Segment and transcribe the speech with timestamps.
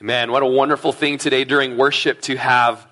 [0.00, 2.84] Man, what a wonderful thing today during worship to have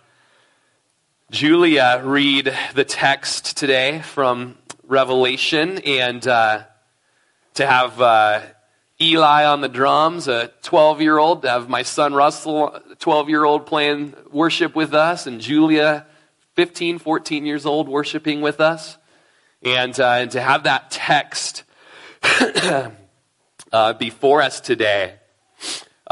[1.33, 4.57] Julia read the text today from
[4.87, 6.63] Revelation and uh,
[7.55, 8.43] to have uh,
[9.01, 13.45] Eli on the drums, a 12 year old, to have my son Russell, 12 year
[13.45, 16.07] old, playing worship with us, and Julia,
[16.55, 18.97] 15, 14 years old, worshiping with us.
[19.61, 21.65] And, uh, and to have that text
[23.73, 25.17] uh, before us today.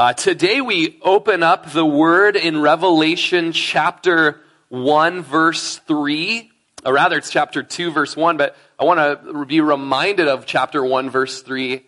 [0.01, 6.51] Uh, today we open up the word in Revelation chapter 1, verse 3.
[6.83, 10.83] Or rather, it's chapter 2, verse 1, but I want to be reminded of chapter
[10.83, 11.85] 1, verse 3,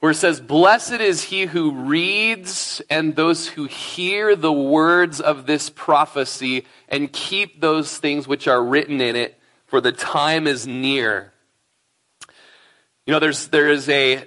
[0.00, 5.46] where it says, Blessed is he who reads and those who hear the words of
[5.46, 10.66] this prophecy and keep those things which are written in it, for the time is
[10.66, 11.32] near.
[13.06, 14.26] You know, there's, there is a,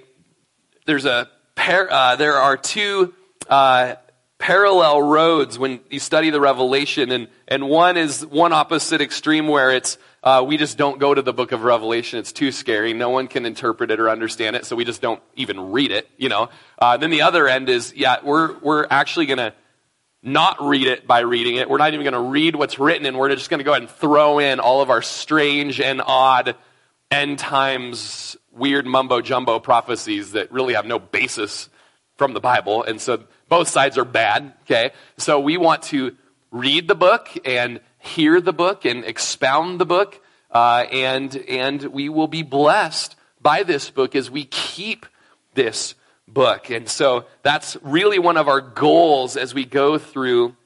[0.86, 3.14] there's a par- uh, there are two
[3.48, 3.94] uh,
[4.38, 9.70] parallel roads when you study the Revelation, and, and one is one opposite extreme where
[9.70, 12.18] it's uh, we just don't go to the book of Revelation.
[12.18, 12.92] It's too scary.
[12.92, 16.08] No one can interpret it or understand it, so we just don't even read it.
[16.18, 16.50] You know.
[16.78, 19.54] Uh, then the other end is yeah, we're we're actually gonna
[20.22, 21.70] not read it by reading it.
[21.70, 23.82] We're not even going to read what's written, and we're just going to go ahead
[23.82, 26.56] and throw in all of our strange and odd
[27.10, 31.68] end times weird mumbo jumbo prophecies that really have no basis
[32.16, 32.82] from the Bible.
[32.82, 34.92] And so both sides are bad, okay?
[35.16, 36.16] So we want to
[36.50, 42.08] read the book and hear the book and expound the book, uh, and, and we
[42.08, 45.06] will be blessed by this book as we keep
[45.54, 45.94] this
[46.26, 46.70] book.
[46.70, 50.56] And so that's really one of our goals as we go through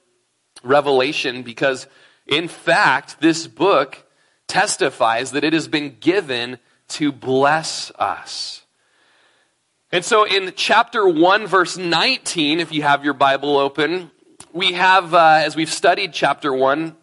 [0.62, 1.86] Revelation because,
[2.27, 4.05] in fact, this book
[4.46, 8.62] testifies that it has been given to bless us.
[9.92, 14.10] And so in chapter 1, verse 19, if you have your Bible open,
[14.52, 16.96] we have, uh, as we've studied chapter 1,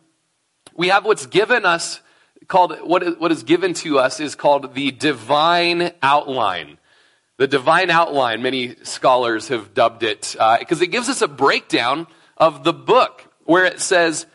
[0.76, 2.02] we have what's given us
[2.48, 6.78] called, what is, what is given to us is called the divine outline.
[7.38, 12.08] The divine outline, many scholars have dubbed it, because uh, it gives us a breakdown
[12.38, 14.26] of the book where it says,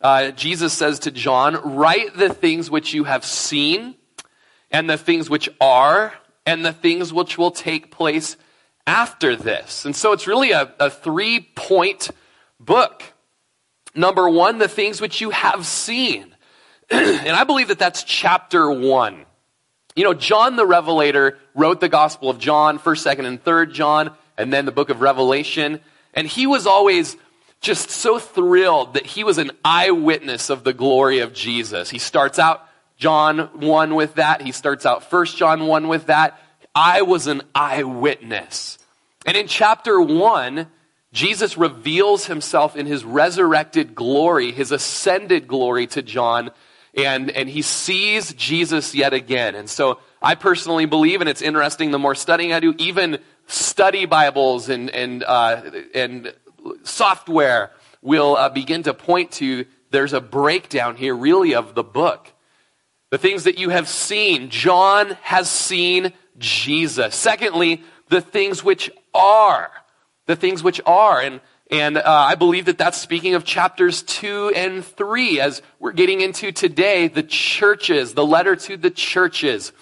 [0.00, 3.94] uh, Jesus says to John, write the things which you have seen
[4.70, 6.12] and the things which are
[6.46, 8.36] and the things which will take place
[8.86, 9.84] after this.
[9.84, 12.10] And so it's really a, a three point
[12.58, 13.02] book.
[13.94, 16.34] Number one, the things which you have seen.
[16.90, 19.24] and I believe that that's chapter one.
[19.96, 24.12] You know, John the Revelator wrote the Gospel of John, 1st, 2nd, and 3rd John,
[24.38, 25.80] and then the book of Revelation.
[26.14, 27.16] And he was always
[27.60, 31.90] just so thrilled that he was an eyewitness of the glory of Jesus.
[31.90, 32.66] He starts out
[33.00, 34.42] John 1 with that.
[34.42, 36.38] He starts out 1 John 1 with that.
[36.74, 38.78] I was an eyewitness.
[39.24, 40.66] And in chapter 1,
[41.10, 46.50] Jesus reveals himself in his resurrected glory, his ascended glory to John,
[46.94, 49.54] and, and he sees Jesus yet again.
[49.54, 54.04] And so I personally believe, and it's interesting, the more studying I do, even study
[54.04, 55.62] Bibles and, and, uh,
[55.94, 56.34] and
[56.82, 57.70] software
[58.02, 62.30] will uh, begin to point to there's a breakdown here, really, of the book.
[63.10, 64.50] The things that you have seen.
[64.50, 67.14] John has seen Jesus.
[67.14, 69.70] Secondly, the things which are.
[70.26, 71.20] The things which are.
[71.20, 75.92] And, and uh, I believe that that's speaking of chapters 2 and 3 as we're
[75.92, 79.72] getting into today, the churches, the letter to the churches.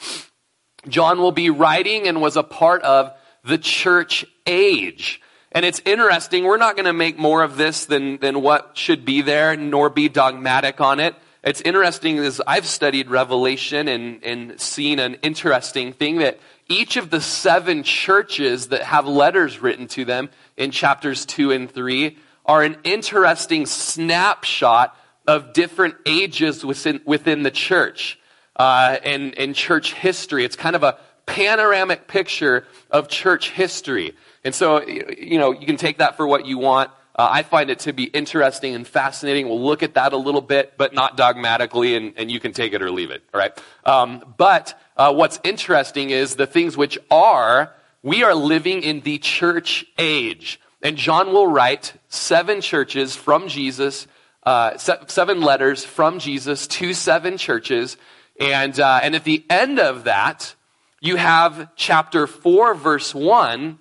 [0.89, 3.13] John will be writing and was a part of
[3.45, 5.21] the church age.
[5.53, 9.05] And it's interesting, we're not going to make more of this than, than what should
[9.05, 11.15] be there, nor be dogmatic on it.
[11.49, 16.39] It's interesting as I've studied Revelation and, and seen an interesting thing that
[16.69, 20.29] each of the seven churches that have letters written to them
[20.59, 24.95] in chapters two and three are an interesting snapshot
[25.27, 28.19] of different ages within, within the church
[28.57, 30.45] uh, and, and church history.
[30.45, 34.15] It's kind of a panoramic picture of church history.
[34.45, 36.91] And so, you know, you can take that for what you want.
[37.19, 39.49] Uh, I find it to be interesting and fascinating.
[39.49, 42.75] We'll look at that a little bit, but not dogmatically, and, and you can take
[42.75, 43.53] it or leave it, all right?
[43.85, 47.75] Um, but uh, what's interesting is the things which are,
[48.05, 50.61] we are living in the church age.
[50.81, 54.07] And John will write seven churches from Jesus,
[54.45, 57.97] uh, seven letters from Jesus to seven churches.
[58.39, 60.55] And, uh, and at the end of that,
[61.01, 63.81] you have chapter 4, verse 1,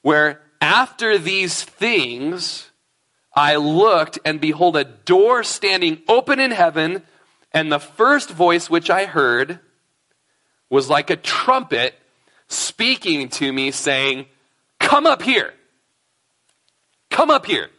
[0.00, 2.69] where after these things,
[3.34, 7.02] I looked, and behold, a door standing open in heaven,
[7.52, 9.60] and the first voice which I heard
[10.68, 11.94] was like a trumpet
[12.48, 14.26] speaking to me, saying,
[14.78, 15.54] Come up here.
[17.10, 17.70] come up here,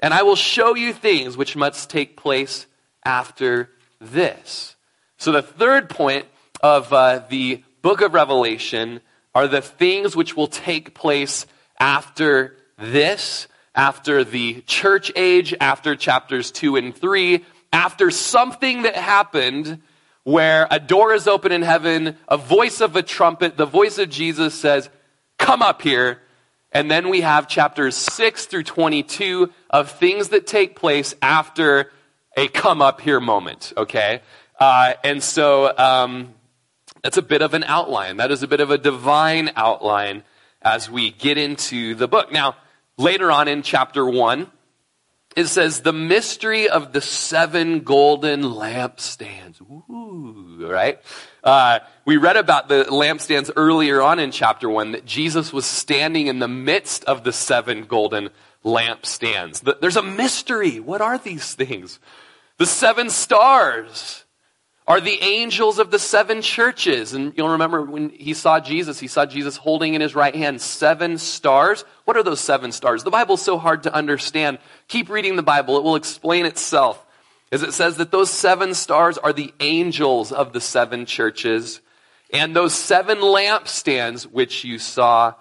[0.00, 2.66] and I will show you things which must take place
[3.04, 3.70] after
[4.00, 4.76] this.
[5.16, 6.26] So the third point
[6.62, 9.00] of uh, the book of Revelation
[9.34, 11.46] are the things which will take place
[11.78, 19.80] after this, after the church age, after chapters 2 and 3, after something that happened
[20.22, 24.08] where a door is open in heaven, a voice of a trumpet, the voice of
[24.08, 24.88] Jesus says,
[25.38, 26.20] Come up here.
[26.72, 31.92] And then we have chapters 6 through 22 of things that take place after
[32.36, 34.22] a come up here moment, okay?
[34.58, 36.34] Uh, and so um,
[37.02, 38.16] that's a bit of an outline.
[38.16, 40.24] That is a bit of a divine outline
[40.62, 42.32] as we get into the book.
[42.32, 42.56] Now,
[42.96, 44.50] later on in chapter 1,
[45.36, 49.60] it says, the mystery of the seven golden lampstands.
[49.60, 51.00] Ooh, right?
[51.42, 56.28] Uh, we read about the lampstands earlier on in chapter 1 that Jesus was standing
[56.28, 58.30] in the midst of the seven golden
[58.64, 59.60] lampstands.
[59.80, 60.78] There's a mystery.
[60.78, 61.98] What are these things?
[62.58, 64.23] The seven stars
[64.86, 67.14] are the angels of the seven churches.
[67.14, 70.60] And you'll remember when he saw Jesus, he saw Jesus holding in his right hand
[70.60, 71.84] seven stars.
[72.04, 73.02] What are those seven stars?
[73.02, 74.58] The Bible's so hard to understand.
[74.88, 77.04] Keep reading the Bible, it will explain itself.
[77.50, 81.80] As it says that those seven stars are the angels of the seven churches.
[82.32, 85.34] And those seven lampstands which you saw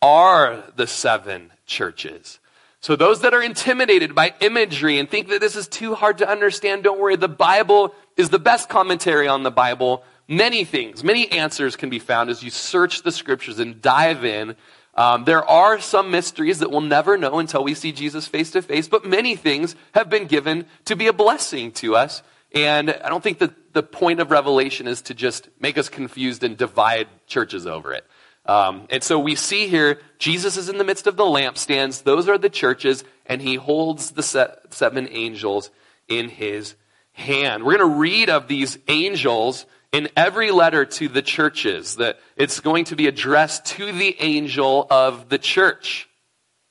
[0.00, 2.38] are the seven churches.
[2.80, 6.28] So those that are intimidated by imagery and think that this is too hard to
[6.28, 7.16] understand, don't worry.
[7.16, 10.04] The Bible is the best commentary on the Bible.
[10.28, 14.56] Many things, many answers can be found as you search the scriptures and dive in.
[14.94, 18.62] Um, there are some mysteries that we'll never know until we see Jesus face to
[18.62, 22.22] face, but many things have been given to be a blessing to us.
[22.54, 26.42] And I don't think that the point of Revelation is to just make us confused
[26.42, 28.06] and divide churches over it.
[28.46, 32.04] Um, and so we see here, Jesus is in the midst of the lampstands.
[32.04, 34.22] Those are the churches, and he holds the
[34.70, 35.70] seven angels
[36.08, 36.76] in his
[37.12, 37.64] hand.
[37.64, 42.60] We're going to read of these angels in every letter to the churches that it's
[42.60, 46.08] going to be addressed to the angel of the church.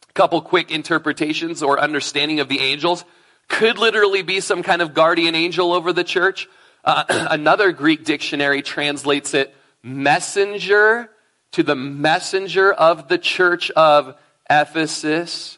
[0.09, 3.03] A couple quick interpretations or understanding of the angels
[3.47, 6.47] could literally be some kind of guardian angel over the church.
[6.83, 11.09] Uh, another Greek dictionary translates it messenger
[11.55, 14.13] to the messenger of the church of
[14.49, 15.57] Ephesus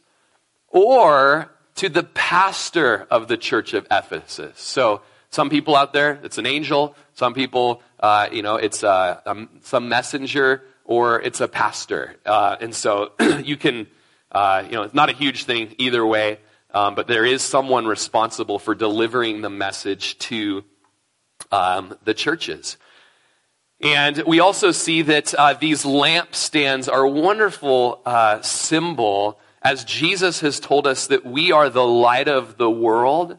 [0.67, 4.59] or to the pastor of the church of Ephesus.
[4.61, 5.01] So
[5.31, 6.95] some people out there, it's an angel.
[7.15, 12.15] Some people, uh, you know, it's uh, um, some messenger or it's a pastor.
[12.23, 13.13] Uh, and so
[13.43, 13.87] you can,
[14.31, 16.37] uh, you know, it's not a huge thing either way,
[16.75, 20.63] um, but there is someone responsible for delivering the message to
[21.51, 22.77] um, the churches.
[23.81, 30.39] And we also see that uh, these lampstands are a wonderful uh, symbol as Jesus
[30.39, 33.37] has told us that we are the light of the world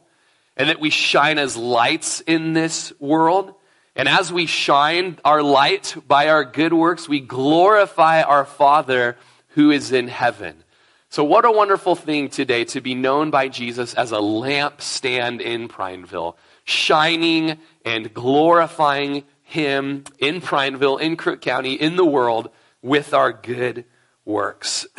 [0.56, 3.54] and that we shine as lights in this world.
[3.96, 9.16] And as we shine our light by our good works, we glorify our Father
[9.48, 10.62] who is in heaven.
[11.10, 15.66] So, what a wonderful thing today to be known by Jesus as a lampstand in
[15.66, 22.50] Prineville, shining and glorifying Him in Prineville, in Crook County, in the world
[22.82, 23.84] with our good
[24.24, 24.86] works.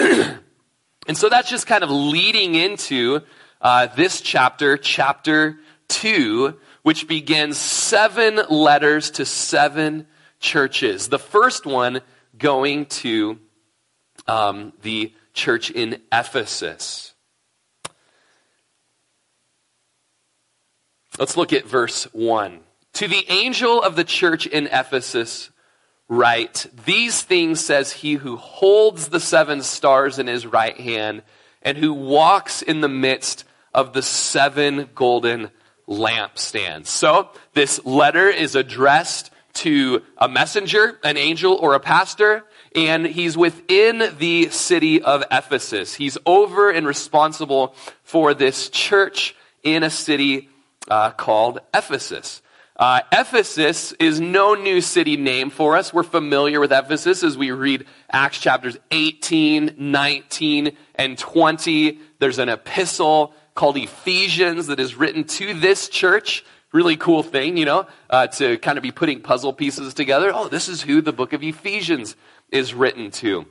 [1.10, 3.22] And so that's just kind of leading into
[3.62, 10.06] uh, this chapter, chapter 2, which begins seven letters to seven
[10.40, 11.08] churches.
[11.08, 12.02] The first one
[12.38, 13.40] going to
[14.28, 17.16] um, the church in Ephesus.
[21.18, 22.60] Let's look at verse 1.
[22.94, 25.52] To the angel of the church in Ephesus,
[26.08, 31.24] write, These things says he who holds the seven stars in his right hand
[31.62, 35.52] and who walks in the midst of the seven golden
[35.88, 36.88] lampstands.
[36.88, 43.36] So this letter is addressed to a messenger, an angel, or a pastor, and he's
[43.36, 45.96] within the city of Ephesus.
[45.96, 50.50] He's over and responsible for this church in a city
[50.90, 52.42] uh, called Ephesus.
[52.80, 55.94] Uh, Ephesus is no new city name for us.
[55.94, 62.00] We're familiar with Ephesus as we read Acts chapters 18, 19, and 20.
[62.20, 66.46] There's an epistle called Ephesians that is written to this church.
[66.72, 70.32] Really cool thing, you know, uh, to kind of be putting puzzle pieces together.
[70.34, 72.16] Oh, this is who the book of Ephesians
[72.50, 73.46] is written to.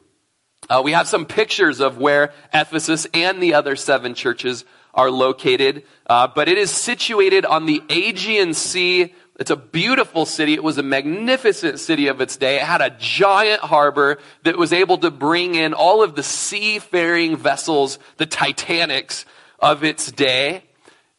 [0.71, 5.85] Uh, we have some pictures of where Ephesus and the other seven churches are located,
[6.09, 10.55] uh, but it is situated on the Aegean Sea It's a beautiful city.
[10.55, 12.57] It was a magnificent city of its day.
[12.57, 17.37] It had a giant harbor that was able to bring in all of the seafaring
[17.37, 19.25] vessels, the Titanics
[19.61, 20.65] of its day.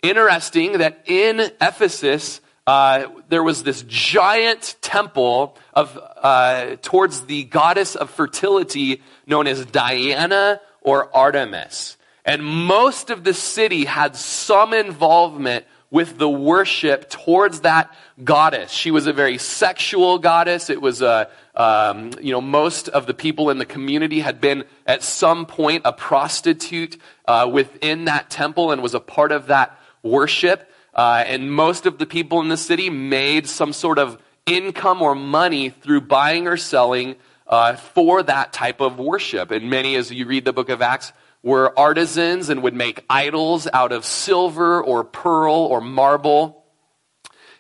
[0.01, 7.95] Interesting that in Ephesus, uh, there was this giant temple of uh, towards the goddess
[7.95, 11.95] of fertility known as Diana or Artemis.
[12.25, 17.93] And most of the city had some involvement with the worship towards that
[18.23, 18.71] goddess.
[18.71, 20.69] She was a very sexual goddess.
[20.69, 24.65] It was a, um, you know, most of the people in the community had been
[24.85, 29.77] at some point a prostitute uh, within that temple and was a part of that
[30.03, 30.69] worship.
[30.93, 35.15] Uh, and most of the people in the city made some sort of income or
[35.15, 37.15] money through buying or selling
[37.47, 39.49] uh, for that type of worship.
[39.49, 43.67] And many, as you read the book of Acts, were artisans and would make idols
[43.73, 46.65] out of silver or pearl or marble.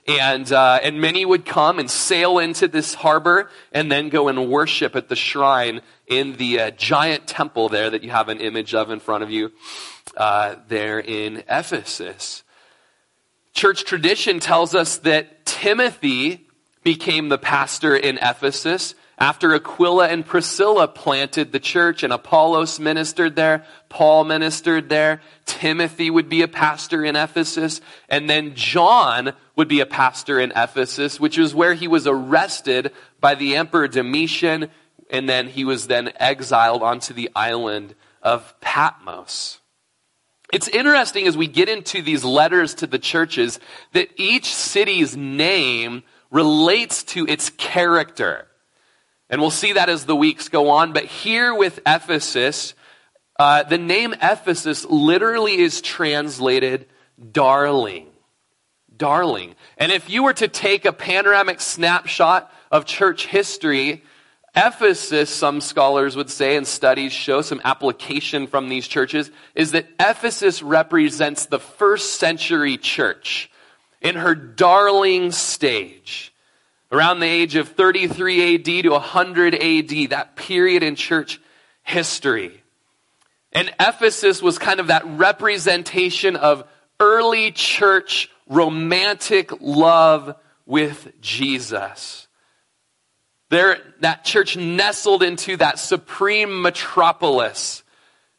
[0.07, 4.49] And, uh, and many would come and sail into this harbor and then go and
[4.49, 8.73] worship at the shrine in the uh, giant temple there that you have an image
[8.73, 9.51] of in front of you
[10.17, 12.43] uh, there in Ephesus.
[13.53, 16.47] Church tradition tells us that Timothy
[16.83, 23.35] became the pastor in Ephesus after Aquila and Priscilla planted the church and Apollos ministered
[23.35, 29.67] there, Paul ministered there, Timothy would be a pastor in Ephesus, and then John would
[29.67, 34.69] be a pastor in Ephesus, which is where he was arrested by the Emperor Domitian,
[35.09, 39.59] and then he was then exiled onto the island of Patmos.
[40.53, 43.59] It's interesting as we get into these letters to the churches
[43.91, 48.47] that each city's name relates to its character.
[49.29, 50.93] And we'll see that as the weeks go on.
[50.93, 52.73] But here with Ephesus,
[53.37, 56.87] uh, the name Ephesus literally is translated
[57.31, 58.07] darling.
[58.95, 59.55] Darling.
[59.77, 64.03] And if you were to take a panoramic snapshot of church history,
[64.55, 69.87] Ephesus, some scholars would say, and studies show some application from these churches, is that
[69.99, 73.51] Ephesus represents the first century church
[74.01, 76.28] in her darling stage
[76.91, 81.39] around the age of 33 AD to 100 AD, that period in church
[81.83, 82.63] history.
[83.51, 86.63] And Ephesus was kind of that representation of
[86.99, 92.27] early church romantic love with Jesus.
[93.49, 97.83] There, that church nestled into that supreme metropolis.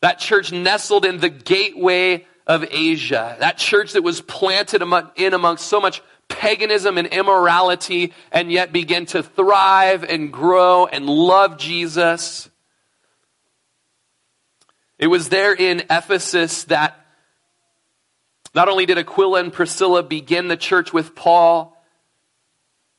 [0.00, 3.36] That church nestled in the gateway of Asia.
[3.40, 4.82] That church that was planted
[5.16, 11.06] in amongst so much paganism and immorality and yet begin to thrive and grow and
[11.06, 12.48] love Jesus.
[14.98, 16.96] It was there in Ephesus that
[18.54, 21.76] not only did Aquila and Priscilla begin the church with Paul,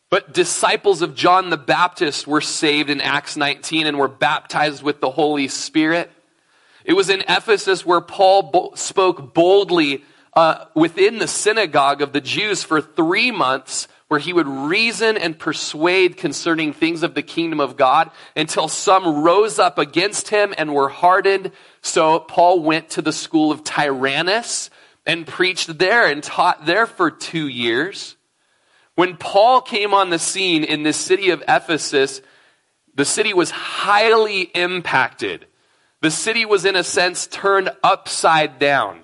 [0.09, 4.99] but disciples of John the Baptist were saved in Acts 19 and were baptized with
[4.99, 6.11] the Holy Spirit.
[6.83, 12.21] It was in Ephesus where Paul bo- spoke boldly uh, within the synagogue of the
[12.21, 17.61] Jews for three months where he would reason and persuade concerning things of the kingdom
[17.61, 21.51] of God until some rose up against him and were hardened.
[21.81, 24.69] So Paul went to the school of Tyrannus
[25.05, 28.17] and preached there and taught there for two years.
[28.95, 32.21] When Paul came on the scene in the city of Ephesus,
[32.93, 35.47] the city was highly impacted.
[36.01, 39.00] The city was, in a sense, turned upside down.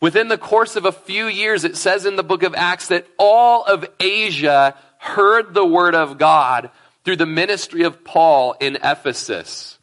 [0.00, 3.06] Within the course of a few years, it says in the book of Acts that
[3.18, 6.70] all of Asia heard the word of God
[7.04, 9.78] through the ministry of Paul in Ephesus.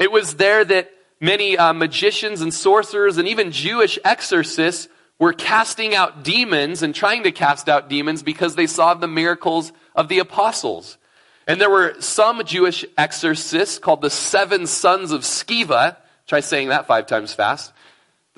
[0.00, 0.90] It was there that
[1.20, 4.88] many uh, magicians and sorcerers and even Jewish exorcists
[5.18, 9.72] were casting out demons and trying to cast out demons because they saw the miracles
[9.94, 10.98] of the apostles.
[11.46, 15.96] And there were some Jewish exorcists called the seven sons of Sceva.
[16.26, 17.72] Try saying that five times fast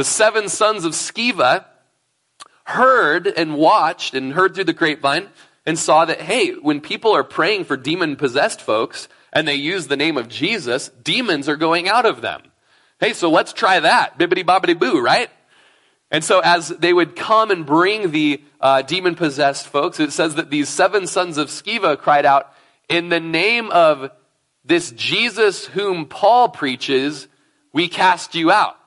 [0.00, 1.66] the seven sons of Sceva
[2.64, 5.28] heard and watched and heard through the grapevine
[5.66, 9.88] and saw that, hey, when people are praying for demon possessed folks and they use
[9.88, 12.40] the name of Jesus, demons are going out of them.
[12.98, 14.18] Hey, so let's try that.
[14.18, 15.28] Bibbity bobbity boo, right?
[16.10, 20.36] And so as they would come and bring the uh, demon possessed folks, it says
[20.36, 22.54] that these seven sons of Sceva cried out,
[22.88, 24.10] in the name of
[24.64, 27.28] this Jesus whom Paul preaches,
[27.74, 28.78] we cast you out.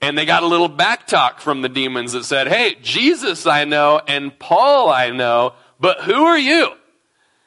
[0.00, 3.64] And they got a little back talk from the demons that said, Hey, Jesus I
[3.64, 6.72] know and Paul I know, but who are you?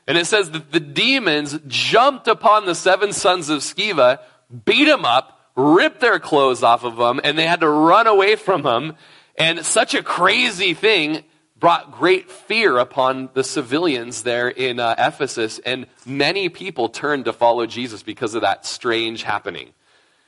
[0.08, 4.20] And it says that the demons jumped upon the seven sons of Sceva,
[4.66, 8.36] beat them up, ripped their clothes off of them, and they had to run away
[8.36, 8.96] from them.
[9.38, 11.24] And such a crazy thing
[11.58, 17.34] brought great fear upon the civilians there in uh, Ephesus, and many people turned to
[17.34, 19.72] follow Jesus because of that strange happening.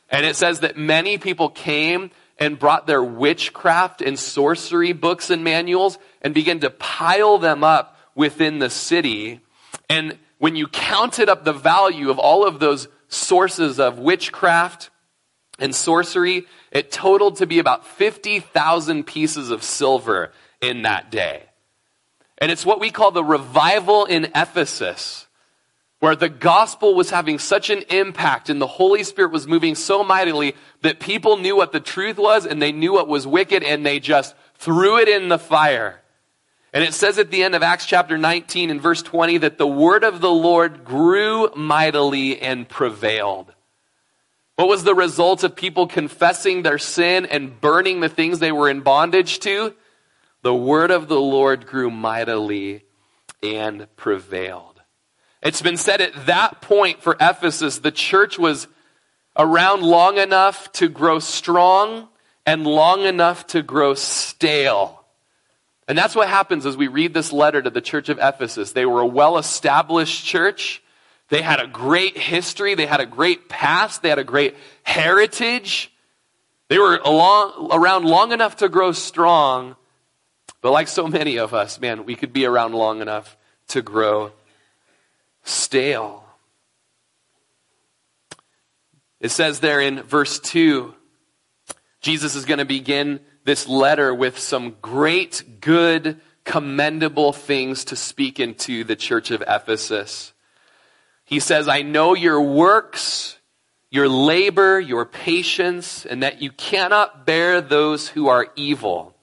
[0.10, 5.44] And it says that many people came and brought their witchcraft and sorcery books and
[5.44, 9.40] manuals and began to pile them up within the city.
[9.90, 14.90] And when you counted up the value of all of those sources of witchcraft
[15.60, 20.32] and sorcery, it totaled to be about 50,000 pieces of silver
[20.62, 21.44] in that day.
[22.40, 25.28] And it's what we call the revival in Ephesus,
[26.04, 30.04] where the gospel was having such an impact and the Holy Spirit was moving so
[30.04, 33.86] mightily that people knew what the truth was and they knew what was wicked and
[33.86, 36.02] they just threw it in the fire.
[36.74, 39.66] And it says at the end of Acts chapter 19 and verse 20 that the
[39.66, 43.54] word of the Lord grew mightily and prevailed.
[44.58, 48.70] What was the result of people confessing their sin and burning the things they were
[48.70, 49.74] in bondage to?
[50.42, 52.84] The word of the Lord grew mightily
[53.42, 54.73] and prevailed.
[55.44, 58.68] It's been said at that point for Ephesus, the church was
[59.38, 62.08] around long enough to grow strong
[62.46, 65.04] and long enough to grow stale.
[65.86, 68.72] And that's what happens as we read this letter to the church of Ephesus.
[68.72, 70.82] They were a well established church.
[71.28, 72.76] They had a great history.
[72.76, 74.02] They had a great past.
[74.02, 75.92] They had a great heritage.
[76.70, 79.76] They were along, around long enough to grow strong.
[80.62, 83.36] But like so many of us, man, we could be around long enough
[83.70, 84.32] to grow
[85.44, 86.24] stale.
[89.20, 90.94] It says there in verse 2,
[92.02, 98.40] Jesus is going to begin this letter with some great, good, commendable things to speak
[98.40, 100.34] into the church of Ephesus.
[101.26, 103.38] He says, I know your works,
[103.90, 109.16] your labor, your patience, and that you cannot bear those who are evil.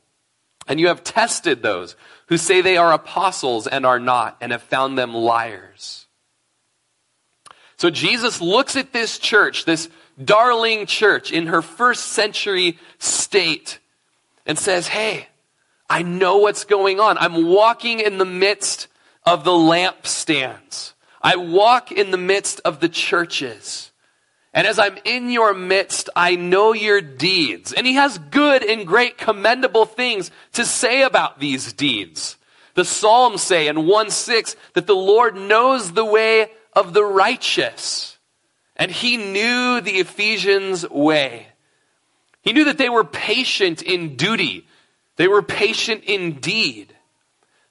[0.67, 1.97] And you have tested those
[2.29, 6.00] who say they are apostles and are not, and have found them liars.
[7.81, 9.89] So Jesus looks at this church, this
[10.23, 13.79] darling church in her first century state,
[14.45, 15.29] and says, Hey,
[15.89, 17.17] I know what's going on.
[17.17, 18.89] I'm walking in the midst
[19.25, 20.93] of the lampstands.
[21.23, 23.93] I walk in the midst of the churches.
[24.53, 27.73] And as I'm in your midst, I know your deeds.
[27.73, 32.37] And he has good and great commendable things to say about these deeds.
[32.75, 38.19] The Psalms say in 1 6 that the Lord knows the way of the righteous.
[38.77, 41.49] And he knew the Ephesians' way.
[42.43, 44.67] He knew that they were patient in duty.
[45.17, 46.95] They were patient in deed.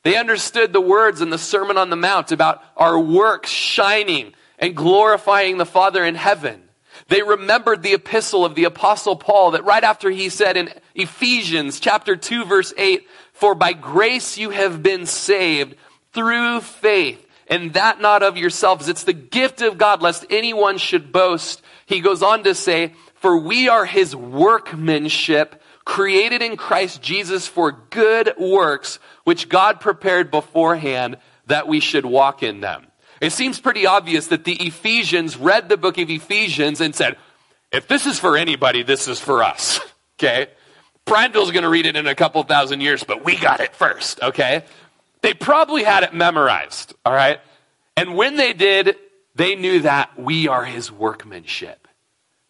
[0.03, 4.75] They understood the words in the Sermon on the Mount about our works shining and
[4.75, 6.63] glorifying the Father in heaven.
[7.07, 11.79] They remembered the epistle of the apostle Paul that right after he said in Ephesians
[11.79, 15.75] chapter 2 verse 8, for by grace you have been saved
[16.13, 18.88] through faith and that not of yourselves.
[18.88, 21.62] It's the gift of God lest anyone should boast.
[21.85, 27.71] He goes on to say, for we are his workmanship, created in Christ Jesus for
[27.89, 32.85] good works, which God prepared beforehand that we should walk in them.
[33.19, 37.17] It seems pretty obvious that the Ephesians read the book of Ephesians and said,
[37.71, 39.79] if this is for anybody, this is for us.
[40.21, 40.47] Okay?
[41.05, 44.21] Prineville's going to read it in a couple thousand years, but we got it first.
[44.21, 44.65] Okay?
[45.21, 46.93] They probably had it memorized.
[47.05, 47.39] All right?
[47.97, 48.95] And when they did,
[49.36, 51.88] they knew that we are his workmanship.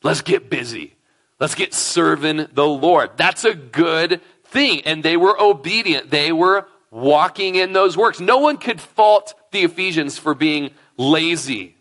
[0.04, 0.96] Let's get busy.
[1.40, 3.12] Let's get serving the Lord.
[3.16, 4.82] That's a good thing.
[4.82, 6.10] And they were obedient.
[6.12, 8.20] They were walking in those works.
[8.20, 11.76] No one could fault the Ephesians for being lazy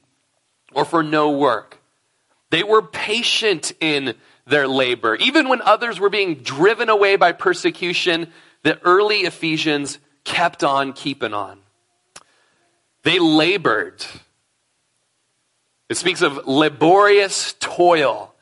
[0.73, 1.81] or for no work.
[2.51, 4.15] They were patient in
[4.47, 5.15] their labor.
[5.17, 9.99] Even when others were being driven away by persecution, the early Ephesians
[10.29, 11.59] kept on keeping on.
[13.03, 14.05] They labored.
[15.89, 18.35] It speaks of laborious toil.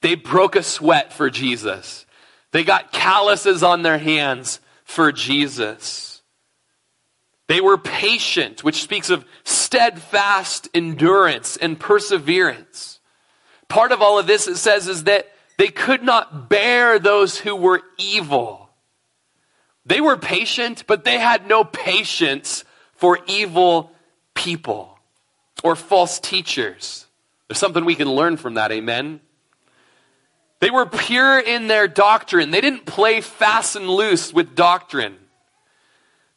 [0.00, 2.06] They broke a sweat for Jesus.
[2.50, 6.22] They got calluses on their hands for Jesus.
[7.46, 13.00] They were patient, which speaks of steadfast endurance and perseverance.
[13.68, 15.28] Part of all of this, it says, is that
[15.58, 18.63] they could not bear those who were evil.
[19.86, 23.92] They were patient, but they had no patience for evil
[24.34, 24.98] people
[25.62, 27.06] or false teachers.
[27.48, 29.20] There's something we can learn from that, amen?
[30.60, 32.50] They were pure in their doctrine.
[32.50, 35.16] They didn't play fast and loose with doctrine.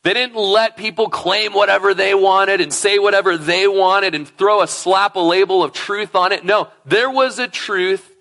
[0.03, 4.61] They didn't let people claim whatever they wanted and say whatever they wanted and throw
[4.61, 6.43] a slap a label of truth on it.
[6.45, 8.15] No, there was a truth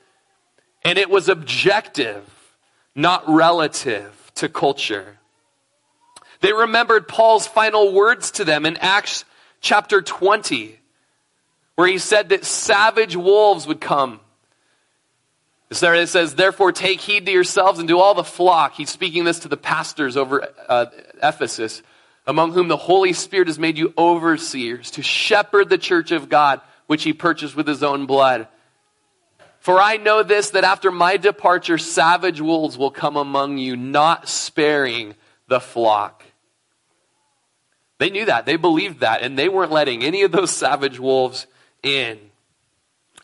[0.84, 2.24] and it was objective,
[2.94, 5.18] not relative to culture.
[6.40, 9.24] They remembered Paul's final words to them in Acts
[9.60, 10.78] chapter 20,
[11.74, 14.20] where he said that savage wolves would come.
[15.80, 18.74] There it says, therefore take heed to yourselves and to all the flock.
[18.74, 20.86] He's speaking this to the pastors over uh,
[21.22, 21.82] Ephesus,
[22.26, 26.60] among whom the Holy Spirit has made you overseers to shepherd the church of God,
[26.86, 28.46] which he purchased with his own blood.
[29.66, 34.28] For I know this, that after my departure, savage wolves will come among you, not
[34.28, 35.16] sparing
[35.48, 36.22] the flock.
[37.98, 38.46] They knew that.
[38.46, 39.22] They believed that.
[39.22, 41.48] And they weren't letting any of those savage wolves
[41.82, 42.16] in.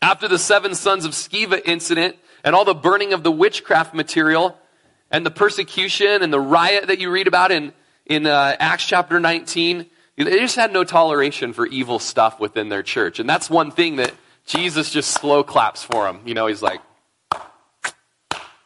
[0.01, 4.59] After the seven sons of Sceva incident and all the burning of the witchcraft material
[5.09, 7.71] and the persecution and the riot that you read about in,
[8.05, 9.85] in uh, Acts chapter 19,
[10.17, 13.19] they just had no toleration for evil stuff within their church.
[13.19, 14.13] And that's one thing that
[14.45, 16.21] Jesus just slow claps for him.
[16.25, 16.81] You know, he's like,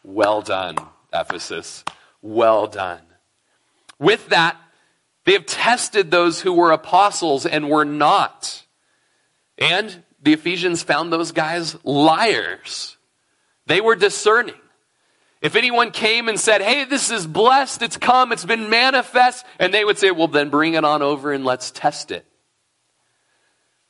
[0.02, 0.76] well done,
[1.12, 1.84] Ephesus.
[2.22, 3.00] Well done.
[3.98, 4.56] With that,
[5.24, 8.64] they have tested those who were apostles and were not.
[9.58, 12.96] And the Ephesians found those guys liars.
[13.66, 14.54] They were discerning.
[15.40, 19.72] If anyone came and said, Hey, this is blessed, it's come, it's been manifest, and
[19.72, 22.24] they would say, Well, then bring it on over and let's test it.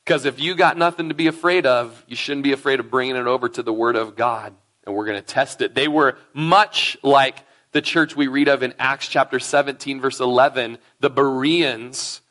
[0.09, 3.15] Because if you got nothing to be afraid of, you shouldn't be afraid of bringing
[3.15, 5.75] it over to the Word of God, and we're going to test it.
[5.75, 7.43] They were much like
[7.73, 12.21] the church we read of in Acts chapter 17, verse 11, the Bereans,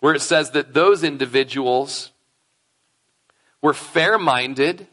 [0.00, 2.12] where it says that those individuals
[3.62, 4.86] were fair minded.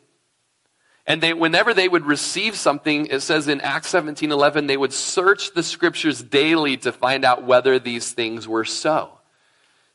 [1.06, 4.94] And they, whenever they would receive something, it says in Acts 17 11, they would
[4.94, 9.20] search the scriptures daily to find out whether these things were so.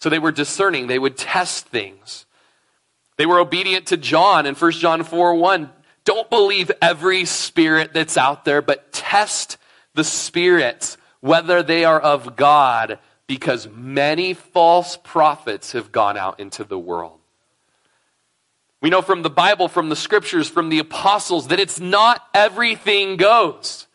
[0.00, 2.26] So they were discerning, they would test things.
[3.16, 5.70] They were obedient to John in 1 John 4 1.
[6.04, 9.58] Don't believe every spirit that's out there, but test
[9.94, 16.64] the spirits, whether they are of God, because many false prophets have gone out into
[16.64, 17.18] the world.
[18.80, 23.16] We know from the Bible, from the scriptures, from the apostles, that it's not everything
[23.16, 23.88] goes.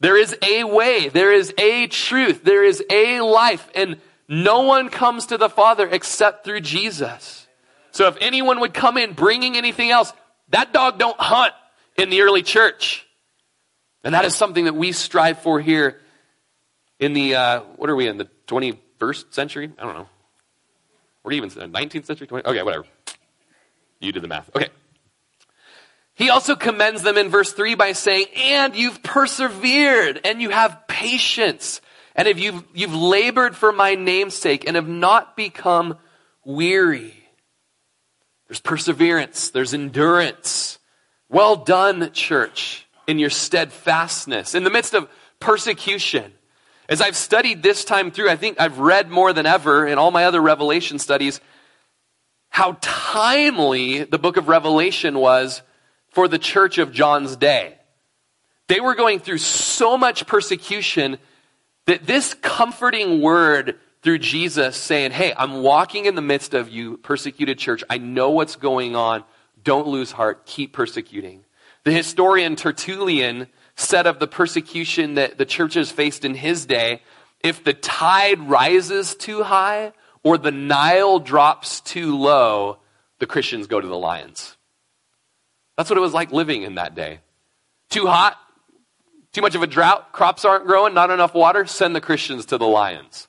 [0.00, 3.96] There is a way, there is a truth, there is a life, and
[4.32, 7.46] no one comes to the Father except through Jesus.
[7.90, 10.10] So if anyone would come in bringing anything else,
[10.48, 11.52] that dog don't hunt
[11.98, 13.06] in the early church.
[14.02, 16.00] And that is something that we strive for here
[16.98, 19.70] in the, uh, what are we in, the 21st century?
[19.78, 20.08] I don't know.
[21.20, 22.26] What even, 19th century?
[22.26, 22.48] 20?
[22.48, 22.86] Okay, whatever.
[24.00, 24.48] You did the math.
[24.56, 24.70] Okay.
[26.14, 30.86] He also commends them in verse 3 by saying, And you've persevered, and you have
[30.88, 31.82] patience,
[32.14, 35.98] and if you've, you've labored for my name's sake, and have not become
[36.44, 37.14] weary.
[38.48, 40.78] There's perseverance, there's endurance.
[41.28, 45.08] Well done, church, in your steadfastness, in the midst of
[45.40, 46.32] persecution.
[46.88, 50.10] As I've studied this time through, I think I've read more than ever in all
[50.10, 51.40] my other Revelation studies
[52.52, 55.62] how timely the book of Revelation was
[56.10, 57.78] for the church of John's day.
[58.68, 61.16] They were going through so much persecution
[61.86, 66.96] that this comforting word through Jesus saying, Hey, I'm walking in the midst of you,
[66.98, 67.82] persecuted church.
[67.88, 69.24] I know what's going on.
[69.62, 70.46] Don't lose heart.
[70.46, 71.44] Keep persecuting.
[71.84, 77.02] The historian Tertullian said of the persecution that the churches faced in his day,
[77.42, 79.92] if the tide rises too high
[80.22, 82.78] or the Nile drops too low,
[83.18, 84.56] the Christians go to the lions.
[85.76, 87.20] That's what it was like living in that day.
[87.90, 88.36] Too hot,
[89.32, 92.58] too much of a drought, crops aren't growing, not enough water, send the Christians to
[92.58, 93.28] the lions.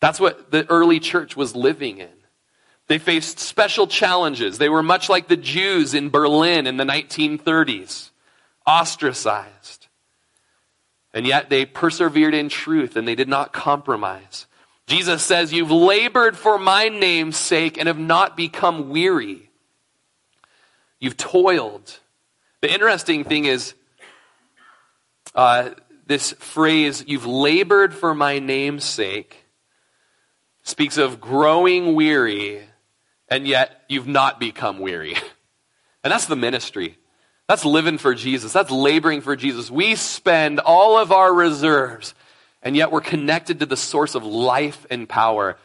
[0.00, 2.08] That's what the early church was living in.
[2.86, 4.58] They faced special challenges.
[4.58, 8.10] They were much like the Jews in Berlin in the 1930s,
[8.66, 9.86] ostracized.
[11.12, 14.46] And yet they persevered in truth and they did not compromise.
[14.86, 19.50] Jesus says, You've labored for my name's sake and have not become weary.
[20.98, 22.00] You've toiled.
[22.60, 23.74] The interesting thing is,
[25.34, 25.70] uh,
[26.06, 29.44] this phrase, you've labored for my name's sake,
[30.62, 32.62] speaks of growing weary,
[33.28, 35.16] and yet you've not become weary.
[36.02, 36.96] And that's the ministry.
[37.46, 38.52] That's living for Jesus.
[38.52, 39.70] That's laboring for Jesus.
[39.70, 42.14] We spend all of our reserves,
[42.62, 45.58] and yet we're connected to the source of life and power.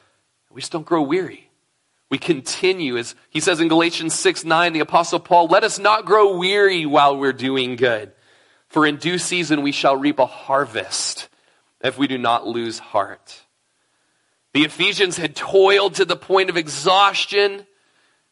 [0.51, 1.49] We just don't grow weary.
[2.09, 6.05] We continue, as he says in Galatians 6 9, the Apostle Paul, let us not
[6.05, 8.11] grow weary while we're doing good.
[8.75, 11.29] For in due season we shall reap a harvest
[11.79, 13.41] if we do not lose heart.
[14.51, 17.65] The Ephesians had toiled to the point of exhaustion.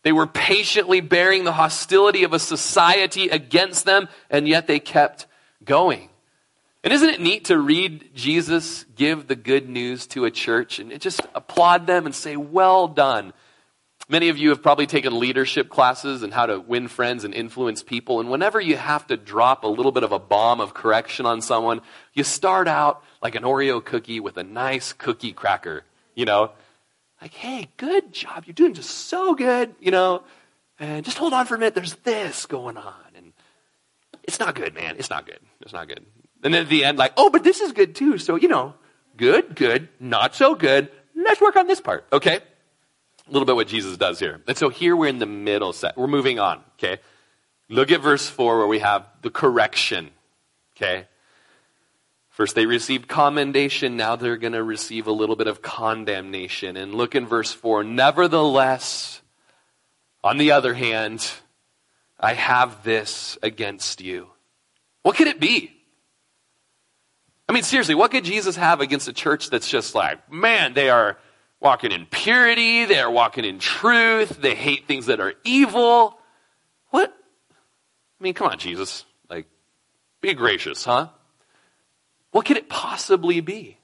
[0.01, 5.27] They were patiently bearing the hostility of a society against them, and yet they kept
[5.63, 6.09] going.
[6.83, 10.99] And isn't it neat to read Jesus give the good news to a church and
[10.99, 13.31] just applaud them and say, well done?
[14.09, 17.83] Many of you have probably taken leadership classes and how to win friends and influence
[17.83, 18.19] people.
[18.19, 21.41] And whenever you have to drop a little bit of a bomb of correction on
[21.41, 21.81] someone,
[22.13, 25.83] you start out like an Oreo cookie with a nice cookie cracker,
[26.15, 26.51] you know?
[27.21, 28.43] Like, hey, good job.
[28.45, 30.23] You're doing just so good, you know?
[30.79, 31.73] And just hold on for a minute.
[31.73, 32.93] There's this going on.
[33.15, 33.31] And
[34.23, 34.97] it's not good, man.
[34.99, 35.39] It's not good.
[35.61, 36.05] It's not good.
[36.43, 38.17] And then at the end, like, oh, but this is good too.
[38.17, 38.73] So, you know,
[39.15, 40.91] good, good, not so good.
[41.15, 42.41] Let's work on this part, okay?
[43.33, 44.43] Little bit what Jesus does here.
[44.47, 45.97] And so here we're in the middle set.
[45.97, 47.01] We're moving on, okay?
[47.67, 50.11] Look at verse 4 where we have the correction,
[50.77, 51.07] okay?
[52.29, 56.77] First they received commendation, now they're going to receive a little bit of condemnation.
[56.77, 57.83] And look in verse 4.
[57.83, 59.23] Nevertheless,
[60.23, 61.27] on the other hand,
[62.19, 64.29] I have this against you.
[65.01, 65.71] What could it be?
[67.49, 70.91] I mean, seriously, what could Jesus have against a church that's just like, man, they
[70.91, 71.17] are
[71.63, 76.19] walking in purity, they are walking in truth, they hate things that are evil?
[76.89, 77.11] What?
[78.19, 79.05] I mean, come on, Jesus.
[79.29, 79.47] Like,
[80.21, 81.07] be gracious, huh?
[82.31, 83.77] What could it possibly be?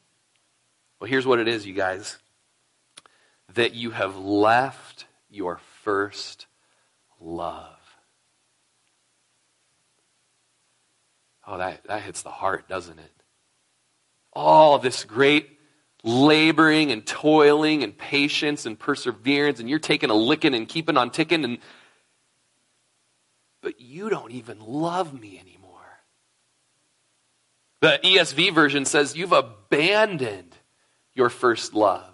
[0.99, 2.17] Well, here's what it is, you guys
[3.55, 6.45] that you have left your first
[7.19, 7.65] love.
[11.47, 13.11] Oh, that, that hits the heart, doesn't it?
[14.33, 15.58] all this great
[16.03, 21.09] laboring and toiling and patience and perseverance, and you're taking a licking and keeping on
[21.09, 21.57] ticking, and
[23.61, 25.69] but you don't even love me anymore.
[27.81, 30.55] The ESV version says you've abandoned
[31.13, 32.09] your first love.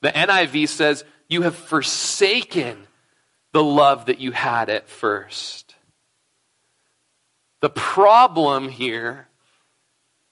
[0.00, 2.86] The NIV says you have forsaken
[3.52, 5.74] the love that you had at first.
[7.60, 9.28] The problem here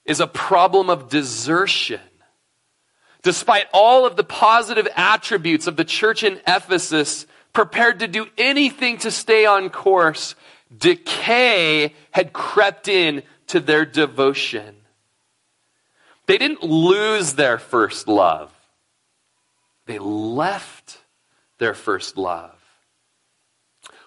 [0.05, 2.01] is a problem of desertion.
[3.27, 8.99] Despite all of the positive attributes of the church in Ephesus, prepared to do anything
[8.99, 10.37] to stay on course,
[10.79, 14.77] decay had crept in to their devotion.
[16.27, 18.53] They didn't lose their first love.
[19.87, 20.99] They left
[21.59, 22.55] their first love.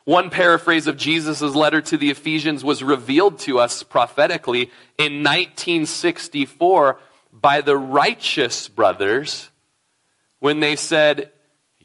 [0.05, 6.99] One paraphrase of Jesus' letter to the Ephesians was revealed to us prophetically in 1964
[7.41, 9.49] by the righteous brothers
[10.39, 11.31] when they said,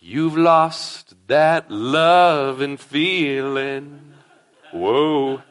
[0.01, 4.13] You've lost that love and feeling.
[4.71, 5.43] Whoa.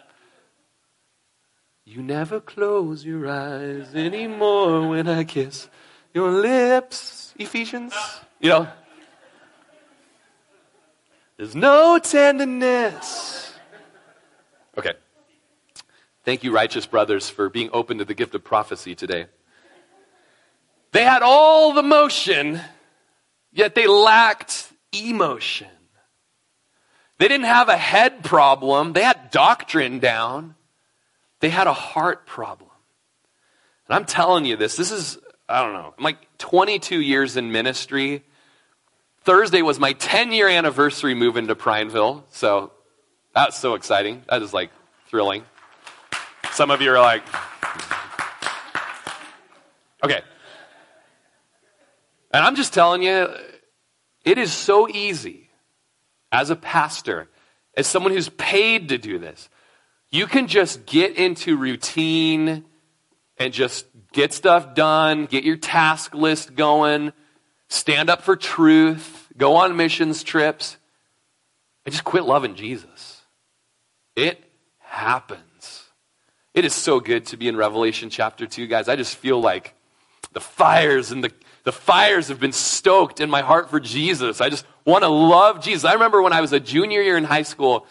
[1.85, 5.69] You never close your eyes anymore when I kiss
[6.13, 7.33] your lips.
[7.39, 7.93] Ephesians?
[8.39, 8.67] You know?
[11.37, 13.53] There's no tenderness.
[14.77, 14.93] Okay.
[16.23, 19.25] Thank you, righteous brothers, for being open to the gift of prophecy today.
[20.93, 22.61] They had all the motion,
[23.51, 25.67] yet they lacked emotion.
[27.17, 30.55] They didn't have a head problem, they had doctrine down.
[31.39, 32.69] They had a heart problem.
[33.89, 35.17] And I'm telling you this, this is,
[35.49, 38.23] I don't know, I'm like 22 years in ministry.
[39.23, 42.23] Thursday was my 10 year anniversary move into Prineville.
[42.29, 42.71] So
[43.33, 44.23] that's so exciting.
[44.29, 44.69] That is like
[45.07, 45.43] thrilling.
[46.51, 47.23] Some of you are like,
[50.03, 50.21] okay.
[52.33, 53.29] And I'm just telling you,
[54.25, 55.49] it is so easy
[56.31, 57.29] as a pastor,
[57.77, 59.49] as someone who's paid to do this.
[60.09, 62.65] You can just get into routine
[63.37, 67.13] and just get stuff done, get your task list going
[67.73, 70.77] stand up for truth, go on missions trips,
[71.85, 73.21] and just quit loving Jesus.
[74.15, 74.43] It
[74.77, 75.83] happens.
[76.53, 78.87] It is so good to be in Revelation chapter 2, guys.
[78.87, 79.73] I just feel like
[80.33, 81.31] the fires and the,
[81.63, 84.41] the fires have been stoked in my heart for Jesus.
[84.41, 85.85] I just want to love Jesus.
[85.85, 87.87] I remember when I was a junior year in high school,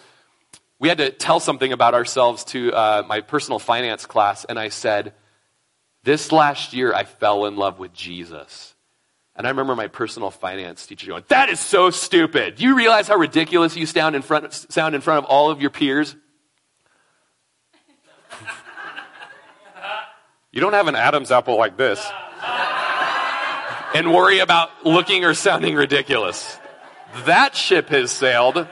[0.78, 4.68] we had to tell something about ourselves to uh, my personal finance class, and I
[4.68, 5.14] said,
[6.02, 8.74] This last year I fell in love with Jesus.
[9.34, 12.56] And I remember my personal finance teacher going, That is so stupid.
[12.56, 15.62] Do you realize how ridiculous you sound in front, sound in front of all of
[15.62, 16.14] your peers?
[20.52, 22.06] you don't have an Adam's apple like this
[23.94, 26.58] and worry about looking or sounding ridiculous.
[27.24, 28.66] That ship has sailed.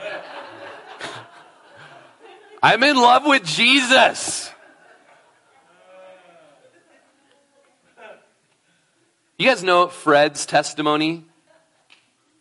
[2.63, 4.51] I'm in love with Jesus.
[9.37, 11.25] You guys know Fred's testimony?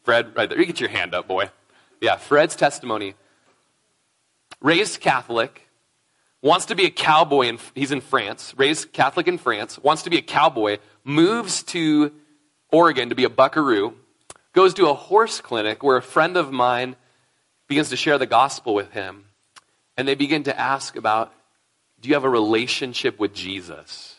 [0.05, 0.59] Fred, right there.
[0.59, 1.51] You get your hand up, boy.
[2.01, 3.15] Yeah, Fred's testimony.
[4.61, 5.69] Raised Catholic,
[6.43, 10.11] wants to be a cowboy, and he's in France, raised Catholic in France, wants to
[10.11, 12.13] be a cowboy, moves to
[12.73, 13.95] Oregon to be a buckaroo,
[14.53, 16.97] goes to a horse clinic where a friend of mine
[17.69, 19.25] begins to share the gospel with him.
[19.97, 21.33] And they begin to ask about,
[22.01, 24.17] do you have a relationship with Jesus?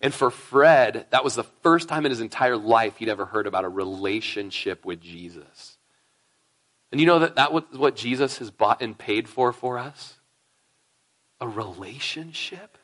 [0.00, 3.46] And for Fred, that was the first time in his entire life he'd ever heard
[3.46, 5.76] about a relationship with Jesus.
[6.90, 10.14] And you know that that was what Jesus has bought and paid for for us?
[11.40, 12.78] A relationship?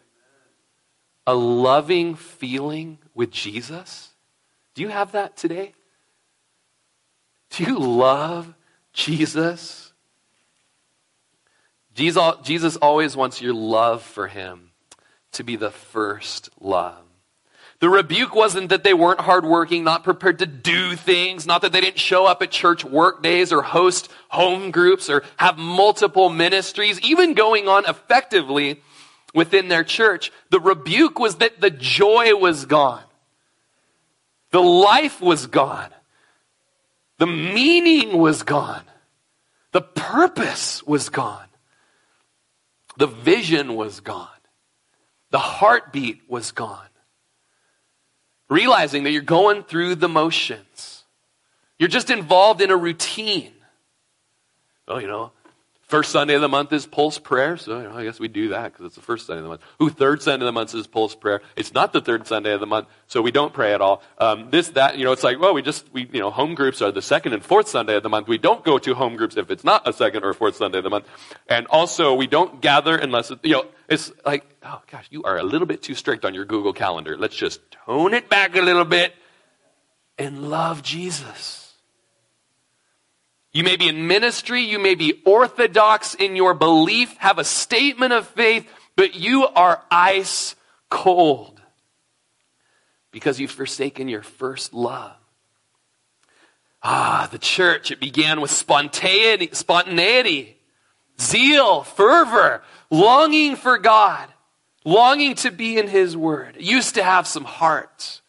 [1.26, 4.13] A loving feeling with Jesus?
[4.74, 5.72] Do you have that today?
[7.50, 8.52] Do you love
[8.92, 9.92] Jesus?
[11.94, 14.72] Jesus always wants your love for him
[15.32, 16.98] to be the first love.
[17.80, 21.80] The rebuke wasn't that they weren't hardworking, not prepared to do things, not that they
[21.80, 27.00] didn't show up at church work days or host home groups or have multiple ministries,
[27.00, 28.80] even going on effectively
[29.34, 30.32] within their church.
[30.50, 33.02] The rebuke was that the joy was gone.
[34.54, 35.90] The life was gone.
[37.18, 38.84] The meaning was gone.
[39.72, 41.48] The purpose was gone.
[42.96, 44.28] The vision was gone.
[45.32, 46.86] The heartbeat was gone.
[48.48, 51.02] Realizing that you're going through the motions.
[51.76, 53.54] You're just involved in a routine.
[54.86, 55.32] Oh, you know,
[55.94, 58.48] First Sunday of the month is Pulse Prayer, so you know, I guess we do
[58.48, 59.60] that because it's the first Sunday of the month.
[59.78, 61.40] Who third Sunday of the month is Pulse Prayer?
[61.54, 64.02] It's not the third Sunday of the month, so we don't pray at all.
[64.18, 66.82] Um, this, that, you know, it's like, well, we just, we, you know, home groups
[66.82, 68.26] are the second and fourth Sunday of the month.
[68.26, 70.82] We don't go to home groups if it's not a second or fourth Sunday of
[70.82, 71.06] the month,
[71.48, 75.38] and also we don't gather unless, it, you know, it's like, oh gosh, you are
[75.38, 77.16] a little bit too strict on your Google Calendar.
[77.16, 79.14] Let's just tone it back a little bit
[80.18, 81.63] and love Jesus.
[83.54, 88.12] You may be in ministry, you may be orthodox in your belief, have a statement
[88.12, 90.56] of faith, but you are ice
[90.90, 91.62] cold
[93.12, 95.14] because you've forsaken your first love.
[96.82, 100.58] Ah, the church, it began with spontaneity, spontaneity,
[101.20, 104.28] zeal, fervor, longing for God,
[104.84, 106.56] longing to be in His Word.
[106.56, 108.20] It used to have some heart.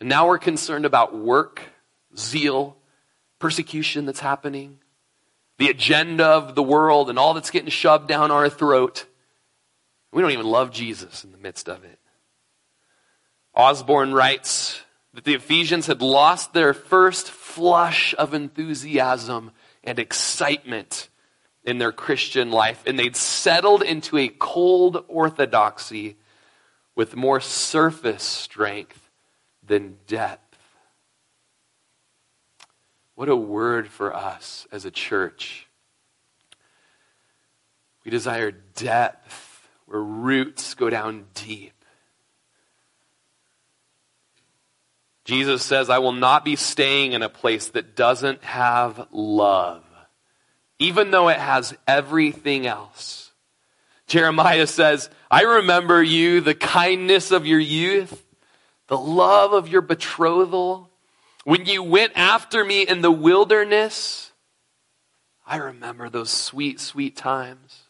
[0.00, 1.60] And now we're concerned about work,
[2.16, 2.78] zeal,
[3.44, 4.78] persecution that's happening,
[5.58, 9.04] the agenda of the world, and all that's getting shoved down our throat.
[10.12, 11.98] We don't even love Jesus in the midst of it.
[13.54, 14.80] Osborne writes
[15.12, 19.50] that the Ephesians had lost their first flush of enthusiasm
[19.82, 21.10] and excitement
[21.64, 26.16] in their Christian life, and they'd settled into a cold orthodoxy
[26.94, 29.10] with more surface strength
[29.62, 30.43] than depth.
[33.14, 35.66] What a word for us as a church.
[38.04, 41.72] We desire depth where roots go down deep.
[45.24, 49.84] Jesus says, I will not be staying in a place that doesn't have love,
[50.78, 53.32] even though it has everything else.
[54.06, 58.22] Jeremiah says, I remember you, the kindness of your youth,
[58.88, 60.90] the love of your betrothal,
[61.44, 64.32] when you went after me in the wilderness,
[65.46, 67.82] I remember those sweet, sweet times.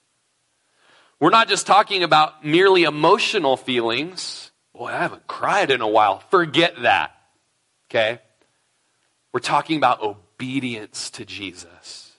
[1.21, 4.51] We're not just talking about merely emotional feelings.
[4.75, 6.19] Boy, I haven't cried in a while.
[6.31, 7.13] Forget that.
[7.89, 8.21] Okay?
[9.33, 12.13] We're talking about obedience to Jesus.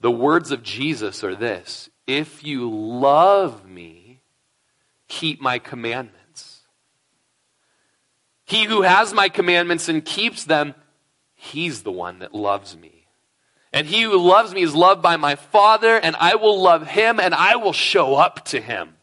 [0.00, 4.20] The words of Jesus are this If you love me,
[5.08, 6.25] keep my commandments.
[8.46, 10.74] He who has my commandments and keeps them,
[11.34, 13.06] he's the one that loves me.
[13.72, 17.20] And he who loves me is loved by my Father, and I will love him
[17.20, 18.94] and I will show up to him,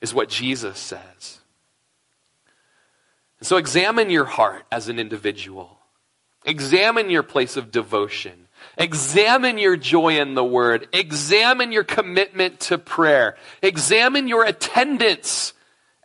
[0.00, 1.40] is what Jesus says.
[3.40, 5.78] And so examine your heart as an individual.
[6.44, 8.48] Examine your place of devotion.
[8.76, 10.88] Examine your joy in the word.
[10.92, 13.36] Examine your commitment to prayer.
[13.62, 15.54] Examine your attendance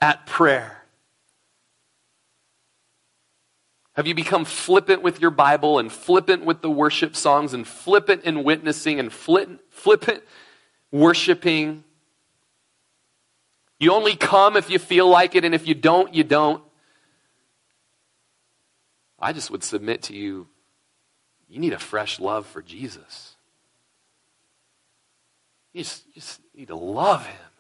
[0.02, 0.83] at prayer.
[3.94, 8.24] Have you become flippant with your Bible and flippant with the worship songs and flippant
[8.24, 10.24] in witnessing and flippant
[10.92, 11.84] worshiping?
[13.80, 16.64] You only come if you feel like it, and if you don't, you don't.
[19.20, 20.48] I just would submit to you
[21.54, 23.36] you need a fresh love for Jesus.
[25.72, 27.52] You just, you just need to love him.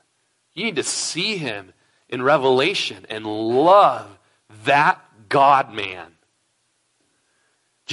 [0.55, 1.73] You need to see him
[2.09, 4.17] in Revelation and love
[4.65, 4.99] that
[5.29, 6.12] God man.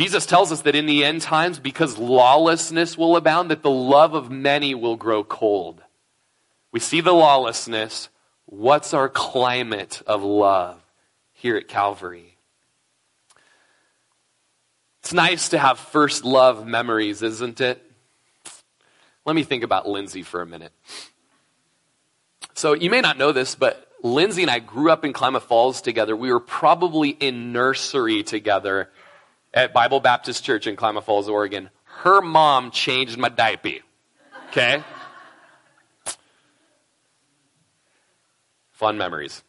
[0.00, 4.14] Jesus tells us that in the end times, because lawlessness will abound, that the love
[4.14, 5.82] of many will grow cold.
[6.72, 8.08] We see the lawlessness.
[8.46, 10.82] What's our climate of love
[11.34, 12.38] here at Calvary?
[15.00, 17.84] It's nice to have first love memories, isn't it?
[19.26, 20.72] Let me think about Lindsay for a minute.
[22.54, 25.82] So, you may not know this, but Lindsay and I grew up in Klamath Falls
[25.82, 26.16] together.
[26.16, 28.88] We were probably in nursery together
[29.52, 31.70] at Bible Baptist Church in Klamath Falls, Oregon.
[31.84, 33.80] Her mom changed my diaper.
[34.48, 34.82] Okay?
[38.72, 39.42] Fun memories.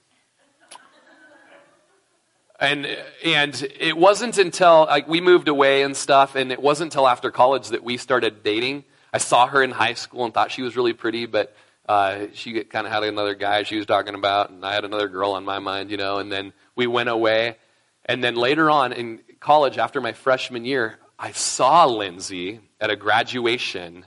[2.60, 2.86] And
[3.26, 7.32] and it wasn't until like we moved away and stuff, and it wasn't until after
[7.32, 8.84] college that we started dating.
[9.12, 11.56] I saw her in high school and thought she was really pretty, but
[11.90, 15.08] uh, she kind of had another guy she was talking about, and I had another
[15.08, 16.20] girl on my mind, you know.
[16.20, 17.58] And then we went away,
[18.06, 22.96] and then later on in college, after my freshman year, I saw Lindsay at a
[22.96, 24.06] graduation,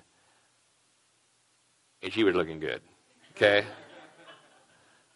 [2.03, 2.81] and she was looking good.
[3.33, 3.67] Okay.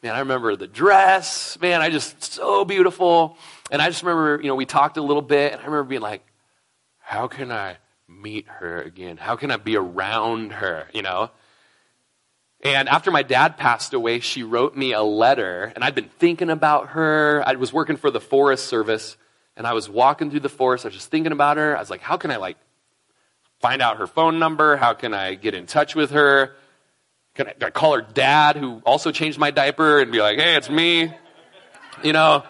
[0.03, 1.59] Man, I remember the dress.
[1.61, 3.37] Man, I just, so beautiful.
[3.71, 6.03] And I just remember, you know, we talked a little bit, and I remember being
[6.03, 6.23] like,
[6.99, 9.17] how can I meet her again?
[9.17, 11.31] How can I be around her, you know?
[12.63, 16.51] And after my dad passed away, she wrote me a letter, and I'd been thinking
[16.51, 17.43] about her.
[17.47, 19.17] I was working for the Forest Service,
[19.59, 20.87] and I was walking through the forest.
[20.87, 21.77] I was just thinking about her.
[21.77, 22.57] I was like, how can I, like,
[23.61, 24.77] find out her phone number?
[24.77, 26.55] How can I get in touch with her?
[27.35, 30.55] Can I, I call her dad, who also changed my diaper, and be like, hey,
[30.57, 31.13] it's me?
[32.05, 32.45] You know,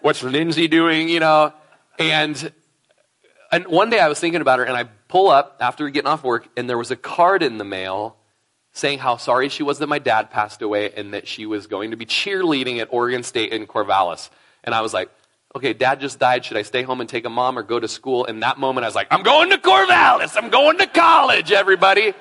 [0.00, 1.10] what's Lindsay doing?
[1.10, 1.52] You know,
[1.98, 2.52] and
[3.52, 6.24] and one day I was thinking about her, and I pull up after getting off
[6.24, 8.16] work, and there was a card in the mail
[8.72, 11.90] saying how sorry she was that my dad passed away, and that she was going
[11.90, 14.30] to be cheerleading at Oregon State in Corvallis.
[14.64, 15.10] And I was like,
[15.56, 16.44] okay, dad just died.
[16.44, 18.24] Should I stay home and take a mom or go to school?
[18.24, 20.36] In that moment, I was like, I'm going to Corvallis.
[20.36, 22.14] I'm going to college, everybody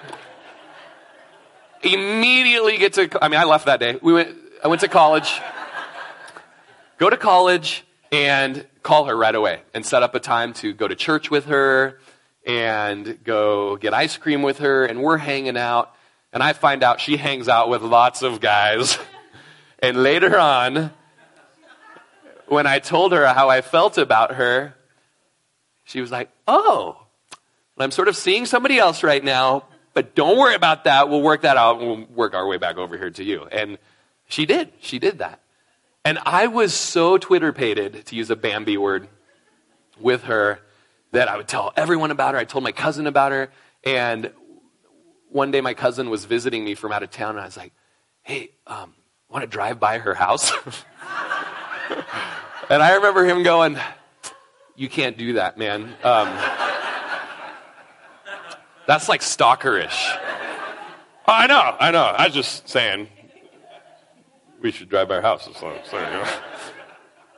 [1.85, 3.97] immediately get to, I mean, I left that day.
[4.01, 5.39] We went, I went to college,
[6.97, 10.87] go to college and call her right away and set up a time to go
[10.87, 11.99] to church with her
[12.45, 14.85] and go get ice cream with her.
[14.85, 15.93] And we're hanging out.
[16.33, 18.97] And I find out she hangs out with lots of guys.
[19.79, 20.91] and later on,
[22.47, 24.75] when I told her how I felt about her,
[25.83, 27.05] she was like, Oh,
[27.77, 31.09] I'm sort of seeing somebody else right now, but don't worry about that.
[31.09, 31.79] We'll work that out.
[31.79, 33.45] We'll work our way back over here to you.
[33.51, 33.77] And
[34.27, 34.71] she did.
[34.79, 35.41] She did that.
[36.05, 39.07] And I was so twitterpated, to use a Bambi word,
[39.99, 40.59] with her
[41.11, 42.39] that I would tell everyone about her.
[42.39, 43.49] I told my cousin about her.
[43.83, 44.31] And
[45.29, 47.73] one day my cousin was visiting me from out of town, and I was like,
[48.23, 48.93] hey, um,
[49.29, 50.51] want to drive by her house?
[52.69, 53.77] and I remember him going,
[54.75, 55.83] you can't do that, man.
[56.03, 56.29] Um,
[58.87, 60.17] that's like stalkerish.
[61.27, 62.03] Oh, I know, I know.
[62.03, 63.07] I was just saying
[64.61, 65.45] we should drive our house.
[65.45, 66.27] So, so, you know.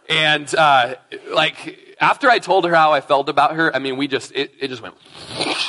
[0.09, 0.95] And uh,
[1.31, 4.53] like after I told her how I felt about her, I mean, we just it,
[4.59, 4.95] it just went.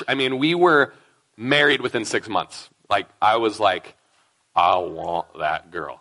[0.06, 0.94] I mean, we were
[1.36, 2.70] married within six months.
[2.88, 3.96] Like I was like,
[4.54, 6.00] I want that girl.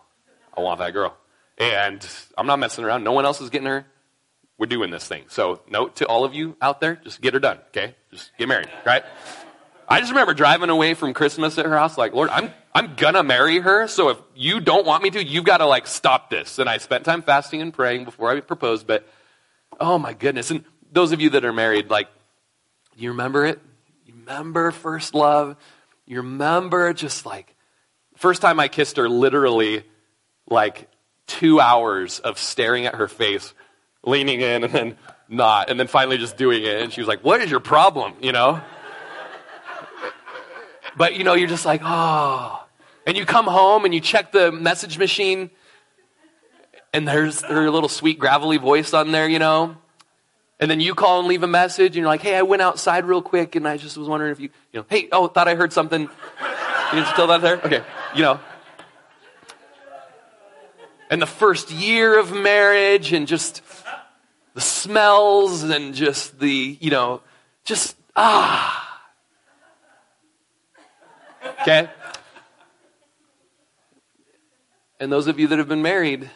[0.56, 1.16] I want that girl.
[1.58, 2.06] And
[2.36, 3.04] I'm not messing around.
[3.04, 3.84] No one else is getting her.
[4.58, 5.24] We're doing this thing.
[5.28, 7.94] So, note to all of you out there, just get her done, okay?
[8.10, 9.04] Just get married, right?
[9.88, 13.22] I just remember driving away from Christmas at her house, like, Lord, I'm, I'm gonna
[13.22, 16.58] marry her, so if you don't want me to, you've gotta like stop this.
[16.58, 19.08] And I spent time fasting and praying before I proposed, but
[19.80, 20.50] oh my goodness.
[20.50, 22.08] And those of you that are married, like,
[22.96, 23.60] you remember it?
[24.04, 25.56] You remember first love?
[26.04, 27.54] You remember just like,
[28.16, 29.84] first time I kissed her, literally
[30.50, 30.88] like
[31.28, 33.54] two hours of staring at her face,
[34.02, 34.96] leaning in and then
[35.28, 36.82] not, and then finally just doing it.
[36.82, 38.14] And she was like, what is your problem?
[38.20, 38.60] You know?
[40.96, 42.64] But you know, you're just like, oh.
[43.06, 45.50] And you come home and you check the message machine,
[46.92, 49.76] and there's her little sweet gravelly voice on there, you know.
[50.60, 53.04] And then you call and leave a message, and you're like, hey, I went outside
[53.04, 55.54] real quick, and I just was wondering if you, you know, hey, oh, thought I
[55.54, 56.08] heard something.
[56.92, 57.60] You still that there?
[57.62, 58.40] Okay, you know.
[61.10, 63.62] And the first year of marriage, and just
[64.54, 67.22] the smells, and just the, you know,
[67.64, 69.02] just, ah.
[71.62, 71.88] Okay?
[75.00, 76.28] And those of you that have been married,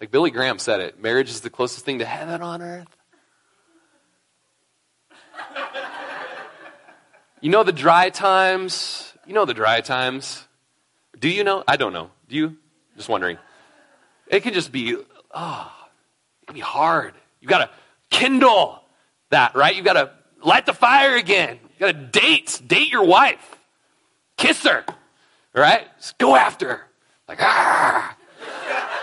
[0.00, 2.86] like Billy Graham said it, marriage is the closest thing to heaven on earth.
[7.40, 9.12] You know the dry times?
[9.26, 10.46] You know the dry times?
[11.18, 11.64] Do you know?
[11.66, 12.10] I don't know.
[12.28, 12.56] Do you?
[12.96, 13.38] Just wondering.
[14.28, 14.96] It can just be,
[15.34, 15.72] oh,
[16.42, 17.14] it can be hard.
[17.40, 17.70] You've got to
[18.10, 18.82] kindle
[19.30, 19.74] that, right?
[19.74, 20.10] You've got to
[20.44, 21.58] light the fire again.
[21.70, 23.56] You've got to date, date your wife.
[24.36, 24.84] Kiss her,
[25.54, 25.86] right?
[25.98, 26.80] Just go after her.
[27.28, 28.16] Like, ah.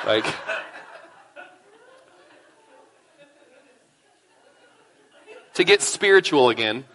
[0.05, 0.25] like,
[5.55, 6.85] to get spiritual again.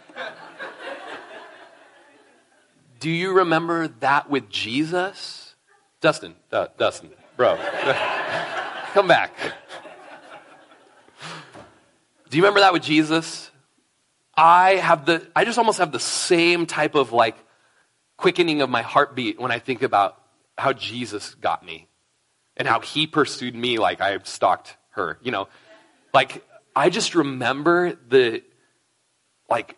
[3.00, 5.54] Do you remember that with Jesus?
[6.00, 7.56] Dustin, uh, Dustin, bro,
[8.98, 9.32] come back.
[12.28, 13.48] Do you remember that with Jesus?
[14.36, 17.36] I have the, I just almost have the same type of like
[18.16, 20.20] quickening of my heartbeat when I think about
[20.56, 21.86] how Jesus got me
[22.56, 25.20] and how he pursued me like I stalked her.
[25.22, 25.46] You know,
[26.12, 26.44] like
[26.74, 28.42] I just remember the,
[29.48, 29.76] like,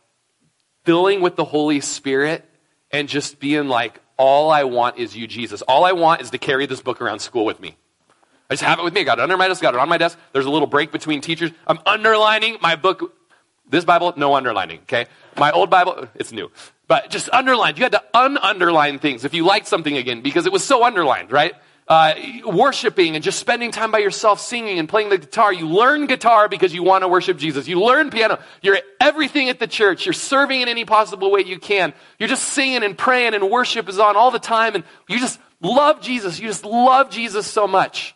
[0.84, 2.42] filling with the Holy Spirit
[2.90, 5.60] and just being like, all I want is you, Jesus.
[5.60, 7.76] All I want is to carry this book around school with me.
[8.50, 9.02] I just have it with me.
[9.02, 10.18] I got it under my desk, got it on my desk.
[10.32, 11.52] There's a little break between teachers.
[11.66, 13.14] I'm underlining my book.
[13.68, 15.06] This Bible, no underlining, okay?
[15.38, 16.50] My old Bible, it's new.
[16.88, 17.76] But just underline.
[17.76, 21.30] You had to un-underline things if you liked something again because it was so underlined,
[21.30, 21.54] right?
[21.90, 22.14] uh,
[22.46, 25.52] worshiping and just spending time by yourself singing and playing the guitar.
[25.52, 27.66] You learn guitar because you want to worship Jesus.
[27.66, 28.38] You learn piano.
[28.62, 30.06] You're everything at the church.
[30.06, 31.92] You're serving in any possible way you can.
[32.20, 35.40] You're just singing and praying and worship is on all the time and you just
[35.60, 36.38] love Jesus.
[36.38, 38.14] You just love Jesus so much.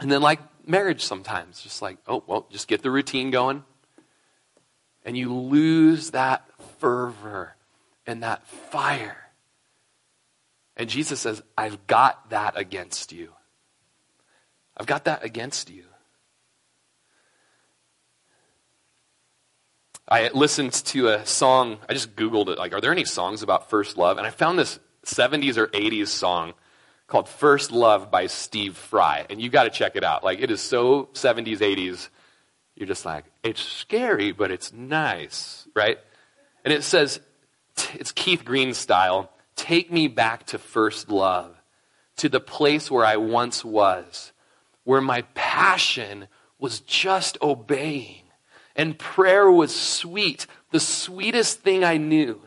[0.00, 3.64] And then like marriage sometimes, just like, oh, well, just get the routine going.
[5.04, 7.54] And you lose that fervor
[8.06, 9.26] and that fire
[10.76, 13.32] and Jesus says, I've got that against you.
[14.76, 15.84] I've got that against you.
[20.08, 23.70] I listened to a song, I just Googled it, like, are there any songs about
[23.70, 24.18] first love?
[24.18, 26.52] And I found this 70s or 80s song
[27.06, 29.26] called First Love by Steve Fry.
[29.30, 30.24] And you got to check it out.
[30.24, 32.08] Like, it is so 70s, 80s.
[32.74, 35.98] You're just like, it's scary, but it's nice, right?
[36.64, 37.20] And it says,
[37.94, 39.30] it's Keith Green style.
[39.54, 41.56] Take me back to first love,
[42.16, 44.32] to the place where I once was,
[44.84, 46.28] where my passion
[46.58, 48.22] was just obeying,
[48.74, 52.40] and prayer was sweet, the sweetest thing I knew.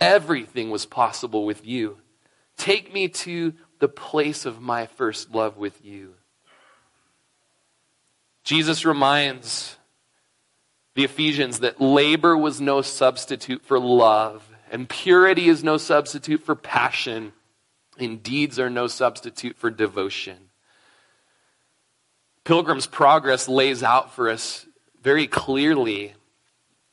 [0.00, 1.98] Everything was possible with you.
[2.56, 6.14] Take me to the place of my first love with you.
[8.44, 9.76] Jesus reminds
[10.94, 16.54] the Ephesians that labor was no substitute for love and purity is no substitute for
[16.54, 17.32] passion,
[17.98, 20.38] and deeds are no substitute for devotion.
[22.44, 24.64] Pilgrim's Progress lays out for us
[25.02, 26.14] very clearly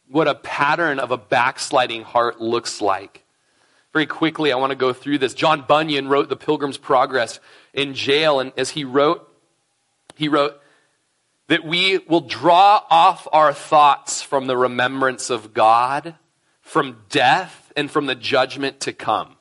[0.09, 3.23] what a pattern of a backsliding heart looks like.
[3.93, 5.33] Very quickly, I want to go through this.
[5.33, 7.39] John Bunyan wrote the Pilgrim's Progress
[7.73, 9.27] in jail, and as he wrote,
[10.15, 10.59] he wrote
[11.47, 16.15] that we will draw off our thoughts from the remembrance of God,
[16.61, 19.35] from death, and from the judgment to come.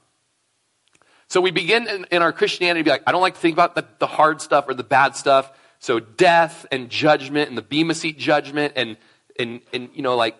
[1.28, 3.53] So we begin in, in our Christianity to be like, I don't like to think
[3.53, 5.53] about the, the hard stuff or the bad stuff.
[5.78, 8.96] So death and judgment and the Bema Seat judgment and,
[9.38, 10.36] and, and, you know, like,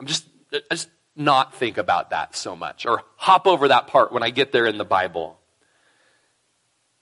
[0.00, 4.12] I'm just, I just not think about that so much or hop over that part
[4.12, 5.38] when I get there in the Bible.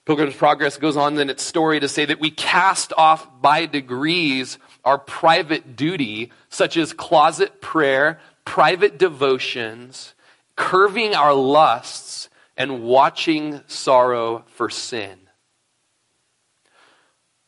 [0.05, 4.57] Pilgrim's Progress goes on in its story to say that we cast off by degrees
[4.83, 10.15] our private duty, such as closet prayer, private devotions,
[10.55, 15.17] curving our lusts, and watching sorrow for sin.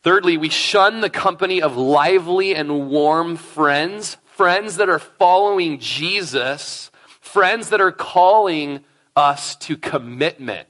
[0.03, 6.91] Thirdly, we shun the company of lively and warm friends, friends that are following Jesus,
[7.21, 8.83] friends that are calling
[9.15, 10.67] us to commitment.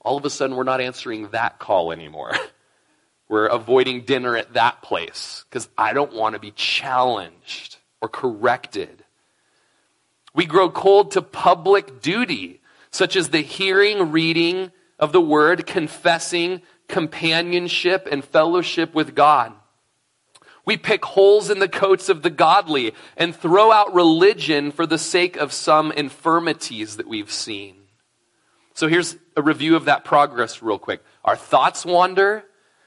[0.00, 2.32] All of a sudden, we're not answering that call anymore.
[3.30, 9.02] We're avoiding dinner at that place because I don't want to be challenged or corrected.
[10.34, 12.60] We grow cold to public duty,
[12.90, 19.54] such as the hearing, reading of the word, confessing, companionship, and fellowship with God.
[20.66, 24.98] We pick holes in the coats of the godly and throw out religion for the
[24.98, 27.76] sake of some infirmities that we've seen.
[28.72, 31.02] So here's a review of that progress, real quick.
[31.24, 32.44] Our thoughts wander,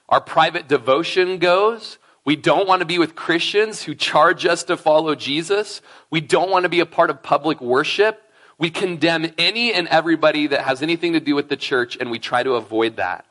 [0.09, 4.75] our private devotion goes, we don't want to be with Christians who charge us to
[4.75, 5.81] follow Jesus.
[6.09, 8.21] We don't want to be a part of public worship.
[8.57, 12.19] We condemn any and everybody that has anything to do with the church, and we
[12.19, 13.25] try to avoid that.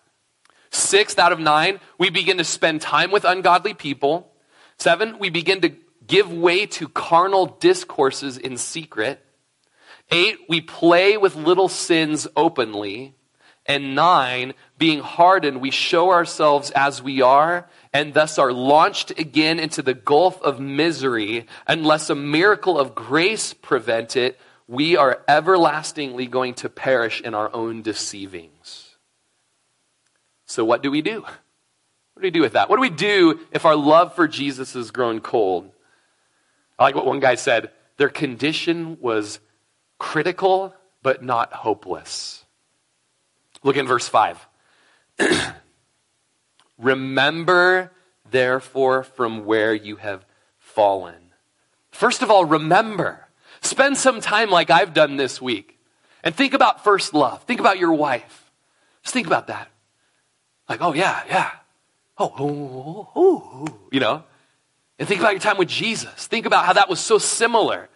[0.71, 4.33] Sixth out of nine, we begin to spend time with ungodly people.
[4.79, 5.73] Seven, we begin to
[6.07, 9.25] give way to carnal discourses in secret.
[10.11, 13.15] Eight, we play with little sins openly.
[13.69, 19.59] And nine, being hardened, we show ourselves as we are and thus are launched again
[19.59, 26.27] into the gulf of misery unless a miracle of grace prevent it, we are everlastingly
[26.27, 28.97] going to perish in our own deceivings.
[30.45, 31.25] So, what do we do?
[32.17, 32.71] What do we do with that?
[32.71, 35.71] What do we do if our love for Jesus has grown cold?
[36.79, 39.39] I like what one guy said their condition was
[39.99, 42.43] critical, but not hopeless.
[43.63, 44.49] Look in verse 5.
[46.79, 47.93] Remember,
[48.31, 50.25] therefore, from where you have
[50.59, 51.33] fallen.
[51.91, 53.27] First of all, remember.
[53.61, 55.79] Spend some time like I've done this week
[56.25, 57.43] and think about first love.
[57.43, 58.51] Think about your wife.
[59.03, 59.71] Just think about that.
[60.67, 61.51] Like, oh, yeah, yeah.
[62.19, 64.25] Oh, oh, oh, oh, you know?
[64.99, 66.27] And think about your time with Jesus.
[66.27, 67.89] Think about how that was so similar.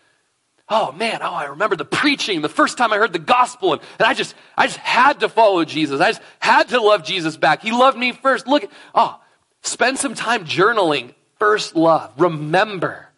[0.69, 3.83] Oh man, oh, I remember the preaching, the first time I heard the gospel, and,
[3.99, 6.01] and I just, I just had to follow Jesus.
[6.01, 7.63] I just had to love Jesus back.
[7.63, 8.47] He loved me first.
[8.47, 9.21] Look, oh,
[9.63, 11.15] spend some time journaling.
[11.41, 12.13] First love.
[12.19, 13.09] Remember.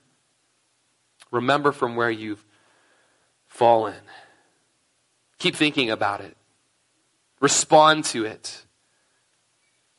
[1.31, 2.43] Remember from where you've
[3.49, 4.01] fallen.
[5.39, 6.37] Keep thinking about it.
[7.41, 8.62] Respond to it.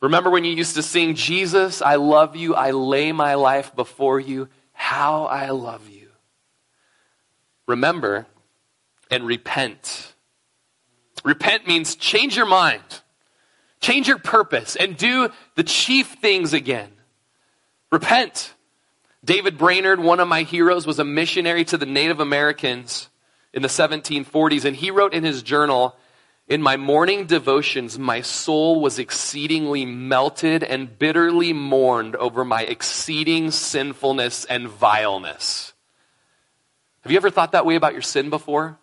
[0.04, 4.20] Remember when you used to sing, Jesus, I love you, I lay my life before
[4.20, 6.10] you, how I love you.
[7.66, 8.26] Remember
[9.10, 10.12] and repent.
[11.24, 12.82] Repent means change your mind,
[13.80, 16.90] change your purpose, and do the chief things again.
[17.90, 18.52] Repent.
[19.24, 23.08] David Brainerd, one of my heroes, was a missionary to the Native Americans
[23.54, 25.96] in the 1740s, and he wrote in his journal,
[26.46, 33.50] in my morning devotions, my soul was exceedingly melted and bitterly mourned over my exceeding
[33.50, 35.72] sinfulness and vileness.
[37.00, 38.78] Have you ever thought that way about your sin before?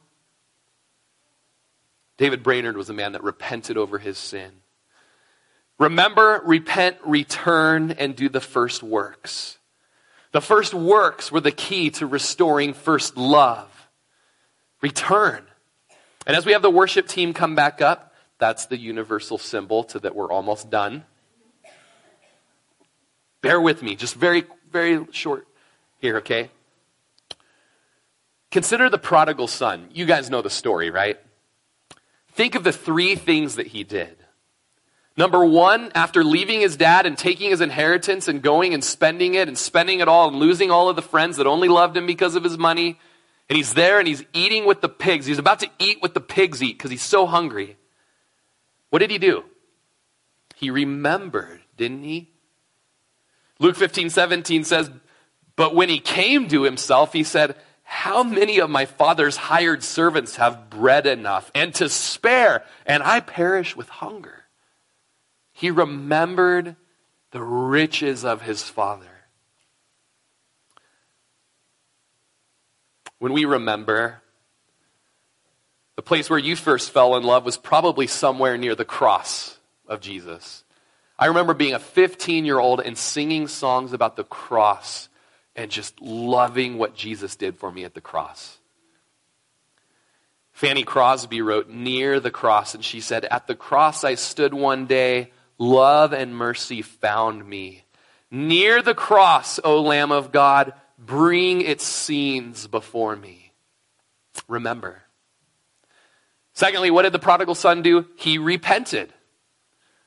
[2.17, 4.51] David Brainerd was a man that repented over his sin.
[5.77, 9.57] Remember, repent, return, and do the first works.
[10.31, 13.89] The first works were the key to restoring first love.
[14.81, 15.45] Return.
[16.25, 19.99] And as we have the worship team come back up, that's the universal symbol to
[19.99, 21.05] that we're almost done.
[23.41, 25.47] Bear with me, just very, very short
[25.99, 26.49] here, okay?
[28.51, 29.87] Consider the prodigal son.
[29.93, 31.19] You guys know the story, right?
[32.33, 34.17] Think of the three things that he did.
[35.17, 39.47] Number one, after leaving his dad and taking his inheritance and going and spending it
[39.47, 42.35] and spending it all and losing all of the friends that only loved him because
[42.35, 42.99] of his money,
[43.51, 45.25] and he's there and he's eating with the pigs.
[45.25, 47.75] He's about to eat what the pigs eat because he's so hungry.
[48.91, 49.43] What did he do?
[50.55, 52.29] He remembered, didn't he?
[53.59, 54.89] Luke 15, 17 says,
[55.57, 60.37] But when he came to himself, he said, How many of my father's hired servants
[60.37, 64.45] have bread enough and to spare, and I perish with hunger?
[65.51, 66.77] He remembered
[67.31, 69.10] the riches of his father.
[73.21, 74.19] When we remember,
[75.95, 80.01] the place where you first fell in love was probably somewhere near the cross of
[80.01, 80.63] Jesus.
[81.19, 85.07] I remember being a 15 year old and singing songs about the cross
[85.55, 88.57] and just loving what Jesus did for me at the cross.
[90.51, 94.87] Fanny Crosby wrote, Near the cross, and she said, At the cross I stood one
[94.87, 97.83] day, love and mercy found me.
[98.31, 100.73] Near the cross, O Lamb of God,
[101.05, 103.51] bring its scenes before me.
[104.47, 105.01] Remember.
[106.53, 108.05] Secondly, what did the prodigal son do?
[108.15, 109.11] He repented.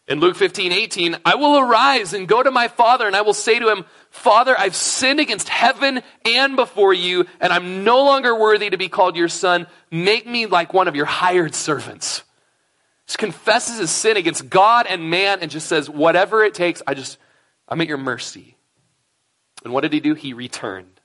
[0.07, 3.33] In Luke 15, 18, I will arise and go to my father, and I will
[3.33, 8.39] say to him, Father, I've sinned against heaven and before you, and I'm no longer
[8.39, 9.67] worthy to be called your son.
[9.91, 12.23] Make me like one of your hired servants.
[13.07, 16.93] Just confesses his sin against God and man and just says, Whatever it takes, I
[16.93, 17.17] just,
[17.67, 18.57] I'm at your mercy.
[19.65, 20.15] And what did he do?
[20.15, 21.01] He returned.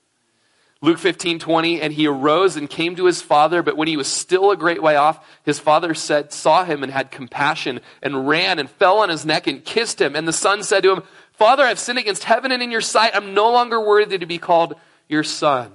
[0.81, 4.07] Luke 15, 20, and he arose and came to his father, but when he was
[4.07, 8.59] still a great way off, his father said, saw him and had compassion and ran
[8.59, 10.15] and fell on his neck and kissed him.
[10.15, 11.03] And the son said to him,
[11.33, 13.11] Father, I've sinned against heaven and in your sight.
[13.13, 14.75] I'm no longer worthy to be called
[15.09, 15.73] your son.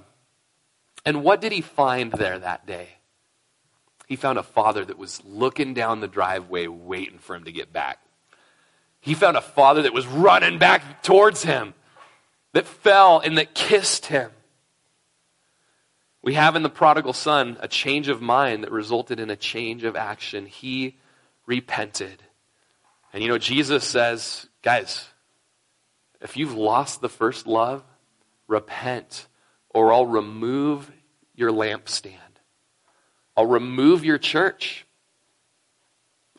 [1.05, 2.89] And what did he find there that day?
[4.07, 7.71] He found a father that was looking down the driveway waiting for him to get
[7.71, 7.99] back.
[9.01, 11.75] He found a father that was running back towards him
[12.55, 14.31] that fell and that kissed him.
[16.21, 19.83] We have in the prodigal son a change of mind that resulted in a change
[19.83, 20.45] of action.
[20.45, 20.95] He
[21.45, 22.23] repented.
[23.11, 25.05] And you know, Jesus says, guys,
[26.21, 27.83] if you've lost the first love,
[28.47, 29.27] repent,
[29.69, 30.89] or I'll remove
[31.35, 32.15] your lampstand.
[33.35, 34.87] I'll remove your church.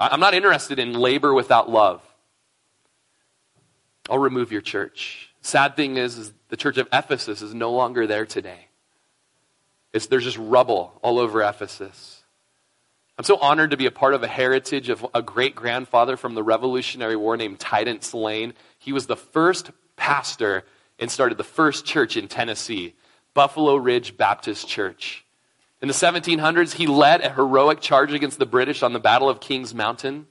[0.01, 2.01] I'm not interested in labor without love.
[4.09, 5.31] I'll remove your church.
[5.47, 8.67] Sad thing is, is the church of Ephesus is no longer there today.
[9.93, 12.25] It's, there's just rubble all over Ephesus.
[13.17, 16.35] I'm so honored to be a part of a heritage of a great grandfather from
[16.35, 18.55] the Revolutionary War named Tidence Lane.
[18.81, 20.65] He was the first pastor
[20.99, 22.97] and started the first church in Tennessee,
[23.33, 25.25] Buffalo Ridge Baptist Church.
[25.81, 29.39] In the 1700s, he led a heroic charge against the British on the Battle of
[29.39, 30.27] Kings Mountain.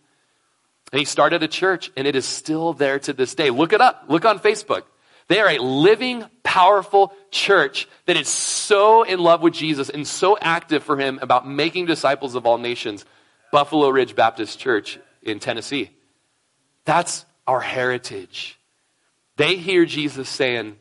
[0.91, 3.49] And he started a church, and it is still there to this day.
[3.49, 4.03] Look it up.
[4.09, 4.83] Look on Facebook.
[5.27, 10.37] They are a living, powerful church that is so in love with Jesus and so
[10.39, 13.05] active for him about making disciples of all nations.
[13.51, 15.89] Buffalo Ridge Baptist Church in Tennessee.
[16.85, 18.59] That's our heritage.
[19.37, 20.77] They hear Jesus saying,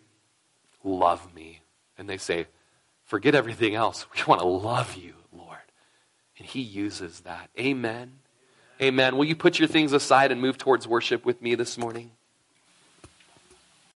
[0.83, 1.61] Love me.
[1.97, 2.47] And they say,
[3.05, 4.07] Forget everything else.
[4.15, 5.59] We want to love you, Lord.
[6.39, 7.49] And he uses that.
[7.59, 8.13] Amen.
[8.83, 9.17] Amen.
[9.17, 12.11] Will you put your things aside and move towards worship with me this morning?